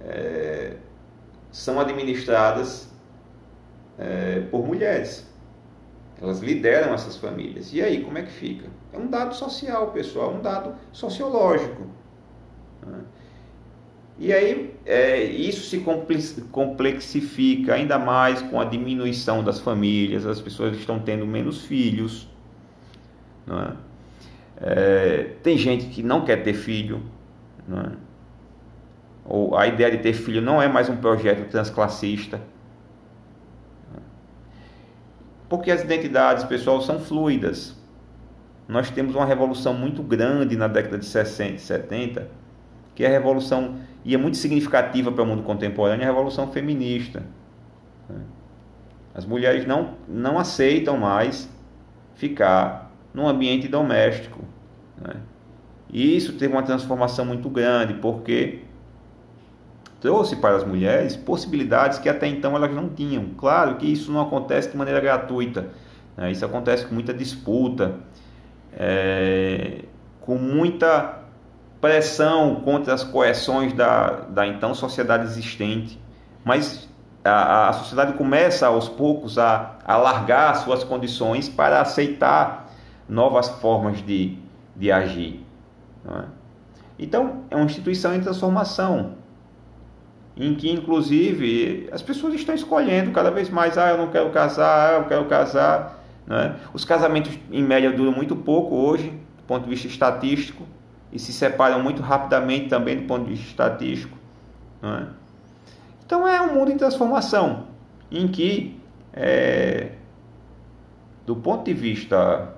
é, 0.00 0.76
são 1.52 1.78
administradas 1.80 2.92
é, 3.98 4.40
por 4.50 4.66
mulheres. 4.66 5.26
Elas 6.20 6.40
lideram 6.40 6.92
essas 6.92 7.16
famílias. 7.16 7.72
E 7.72 7.80
aí, 7.80 8.02
como 8.02 8.18
é 8.18 8.22
que 8.22 8.32
fica? 8.32 8.66
É 8.92 8.98
um 8.98 9.06
dado 9.06 9.34
social, 9.34 9.92
pessoal, 9.92 10.34
um 10.34 10.42
dado 10.42 10.74
sociológico. 10.92 11.86
Né? 12.88 13.00
E 14.18 14.32
aí 14.32 14.74
é, 14.84 15.22
isso 15.22 15.68
se 15.70 15.84
complexifica 16.50 17.74
ainda 17.74 17.98
mais 17.98 18.42
com 18.42 18.60
a 18.60 18.64
diminuição 18.64 19.44
das 19.44 19.60
famílias, 19.60 20.26
as 20.26 20.40
pessoas 20.40 20.76
estão 20.76 20.98
tendo 20.98 21.24
menos 21.24 21.64
filhos. 21.64 22.28
É? 23.48 23.88
É, 24.60 25.22
tem 25.42 25.56
gente 25.56 25.86
que 25.86 26.02
não 26.02 26.24
quer 26.24 26.42
ter 26.42 26.54
filho. 26.54 27.00
É? 27.70 27.92
Ou 29.24 29.56
a 29.56 29.66
ideia 29.68 29.90
de 29.92 29.98
ter 29.98 30.14
filho 30.14 30.42
não 30.42 30.60
é 30.60 30.66
mais 30.66 30.88
um 30.88 30.96
projeto 30.96 31.48
transclassista. 31.48 32.40
Porque 35.48 35.70
as 35.70 35.82
identidades, 35.82 36.44
pessoal, 36.44 36.82
são 36.82 36.98
fluidas. 36.98 37.76
Nós 38.66 38.90
temos 38.90 39.14
uma 39.14 39.24
revolução 39.24 39.72
muito 39.72 40.02
grande 40.02 40.56
na 40.56 40.66
década 40.66 40.98
de 40.98 41.06
60 41.06 41.54
e 41.54 41.58
70 41.58 42.47
que 42.98 43.06
a 43.06 43.08
revolução, 43.08 43.76
e 44.04 44.12
é 44.12 44.18
muito 44.18 44.36
significativa 44.36 45.12
para 45.12 45.22
o 45.22 45.24
mundo 45.24 45.44
contemporâneo, 45.44 46.02
a 46.02 46.08
revolução 46.08 46.48
feminista. 46.48 47.22
As 49.14 49.24
mulheres 49.24 49.64
não, 49.68 49.94
não 50.08 50.36
aceitam 50.36 50.96
mais 50.96 51.48
ficar 52.16 52.90
num 53.14 53.28
ambiente 53.28 53.68
doméstico. 53.68 54.40
Né? 55.00 55.14
E 55.88 56.16
isso 56.16 56.32
teve 56.32 56.52
uma 56.52 56.64
transformação 56.64 57.24
muito 57.24 57.48
grande, 57.48 57.94
porque 57.94 58.62
trouxe 60.00 60.34
para 60.34 60.56
as 60.56 60.64
mulheres 60.64 61.14
possibilidades 61.14 62.00
que 62.00 62.08
até 62.08 62.26
então 62.26 62.56
elas 62.56 62.74
não 62.74 62.88
tinham. 62.88 63.26
Claro 63.38 63.76
que 63.76 63.86
isso 63.86 64.10
não 64.10 64.20
acontece 64.20 64.72
de 64.72 64.76
maneira 64.76 64.98
gratuita, 64.98 65.68
né? 66.16 66.32
isso 66.32 66.44
acontece 66.44 66.84
com 66.84 66.94
muita 66.94 67.14
disputa, 67.14 67.94
é, 68.72 69.84
com 70.20 70.34
muita 70.34 71.17
pressão 71.80 72.56
contra 72.56 72.94
as 72.94 73.04
coerções 73.04 73.72
da, 73.72 74.10
da 74.28 74.46
então 74.46 74.74
sociedade 74.74 75.24
existente, 75.24 76.00
mas 76.44 76.88
a, 77.24 77.68
a 77.68 77.72
sociedade 77.72 78.14
começa 78.14 78.66
aos 78.66 78.88
poucos 78.88 79.38
a 79.38 79.76
alargar 79.84 80.56
suas 80.56 80.82
condições 80.82 81.48
para 81.48 81.80
aceitar 81.80 82.68
novas 83.08 83.48
formas 83.48 84.04
de, 84.04 84.38
de 84.76 84.90
agir. 84.90 85.44
É? 86.06 86.24
Então, 86.98 87.44
é 87.50 87.54
uma 87.54 87.64
instituição 87.64 88.14
em 88.14 88.20
transformação, 88.20 89.14
em 90.36 90.54
que, 90.54 90.70
inclusive, 90.70 91.88
as 91.92 92.02
pessoas 92.02 92.34
estão 92.34 92.54
escolhendo 92.54 93.12
cada 93.12 93.30
vez 93.30 93.48
mais: 93.50 93.78
ah, 93.78 93.90
eu 93.90 93.98
não 93.98 94.08
quero 94.08 94.30
casar, 94.30 94.94
ah, 94.94 94.98
eu 94.98 95.04
quero 95.04 95.24
casar. 95.26 96.02
Né? 96.26 96.56
Os 96.72 96.84
casamentos, 96.84 97.38
em 97.50 97.62
média, 97.62 97.92
duram 97.92 98.12
muito 98.12 98.34
pouco 98.34 98.74
hoje, 98.74 99.10
do 99.10 99.42
ponto 99.46 99.64
de 99.64 99.70
vista 99.70 99.86
estatístico, 99.86 100.64
e 101.12 101.18
se 101.18 101.32
separam 101.32 101.82
muito 101.82 102.02
rapidamente 102.02 102.68
também 102.68 102.96
do 102.96 103.02
ponto 103.04 103.24
de 103.24 103.30
vista 103.30 103.46
estatístico. 103.46 104.16
Né? 104.82 105.08
Então 106.04 106.26
é 106.26 106.40
um 106.40 106.54
mundo 106.54 106.70
em 106.70 106.76
transformação, 106.76 107.66
em 108.10 108.28
que, 108.28 108.80
é, 109.12 109.92
do 111.26 111.36
ponto 111.36 111.64
de 111.64 111.74
vista 111.74 112.54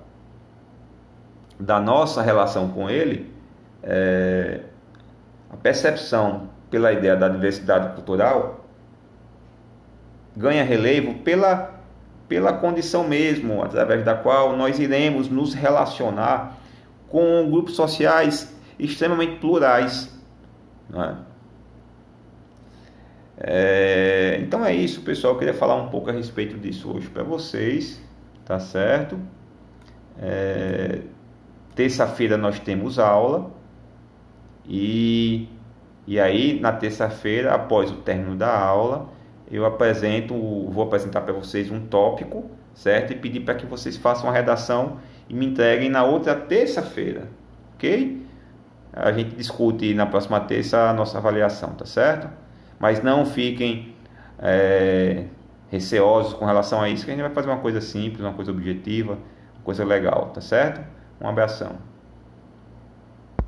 da 1.58 1.80
nossa 1.80 2.22
relação 2.22 2.70
com 2.70 2.88
ele, 2.88 3.32
é, 3.82 4.60
a 5.50 5.56
percepção 5.56 6.48
pela 6.70 6.92
ideia 6.92 7.16
da 7.16 7.28
diversidade 7.28 7.94
cultural 7.94 8.64
ganha 10.36 10.62
relevo 10.62 11.14
pela, 11.14 11.74
pela 12.28 12.52
condição 12.52 13.06
mesmo, 13.06 13.62
através 13.62 14.04
da 14.04 14.14
qual 14.14 14.56
nós 14.56 14.78
iremos 14.78 15.28
nos 15.28 15.52
relacionar 15.52 16.59
com 17.10 17.50
grupos 17.50 17.74
sociais 17.74 18.56
extremamente 18.78 19.36
plurais. 19.36 20.10
É? 20.94 21.30
É, 23.42 24.38
então 24.40 24.64
é 24.64 24.74
isso, 24.74 25.02
pessoal. 25.02 25.34
Eu 25.34 25.38
queria 25.38 25.54
falar 25.54 25.74
um 25.74 25.88
pouco 25.88 26.08
a 26.08 26.12
respeito 26.12 26.56
disso 26.56 26.90
hoje 26.90 27.08
para 27.08 27.22
vocês, 27.22 28.00
tá 28.44 28.58
certo? 28.58 29.18
É, 30.18 31.00
Terça-feira 31.74 32.36
nós 32.36 32.58
temos 32.58 32.98
aula 32.98 33.50
e, 34.68 35.48
e 36.06 36.20
aí 36.20 36.60
na 36.60 36.72
terça-feira, 36.72 37.54
após 37.54 37.90
o 37.90 37.96
término 37.96 38.36
da 38.36 38.54
aula, 38.54 39.08
eu 39.50 39.64
apresento, 39.64 40.34
vou 40.34 40.84
apresentar 40.84 41.22
para 41.22 41.32
vocês 41.32 41.70
um 41.70 41.80
tópico, 41.86 42.50
certo? 42.74 43.12
E 43.12 43.16
pedir 43.16 43.40
para 43.40 43.54
que 43.54 43.64
vocês 43.66 43.96
façam 43.96 44.28
a 44.28 44.32
redação 44.32 44.98
e 45.30 45.34
me 45.34 45.46
entreguem 45.46 45.88
na 45.88 46.02
outra 46.02 46.34
terça-feira, 46.34 47.28
ok? 47.74 48.26
A 48.92 49.12
gente 49.12 49.36
discute 49.36 49.94
na 49.94 50.04
próxima 50.04 50.40
terça 50.40 50.90
a 50.90 50.92
nossa 50.92 51.18
avaliação, 51.18 51.70
tá 51.70 51.86
certo? 51.86 52.28
Mas 52.80 53.00
não 53.00 53.24
fiquem 53.24 53.94
é, 54.40 55.26
receosos 55.70 56.34
com 56.34 56.44
relação 56.44 56.82
a 56.82 56.88
isso, 56.88 57.04
que 57.04 57.12
a 57.12 57.14
gente 57.14 57.22
vai 57.22 57.32
fazer 57.32 57.48
uma 57.48 57.60
coisa 57.60 57.80
simples, 57.80 58.20
uma 58.20 58.32
coisa 58.32 58.50
objetiva, 58.50 59.12
uma 59.12 59.62
coisa 59.62 59.84
legal, 59.84 60.30
tá 60.34 60.40
certo? 60.40 60.84
Um 61.20 61.28
abração. 61.28 61.76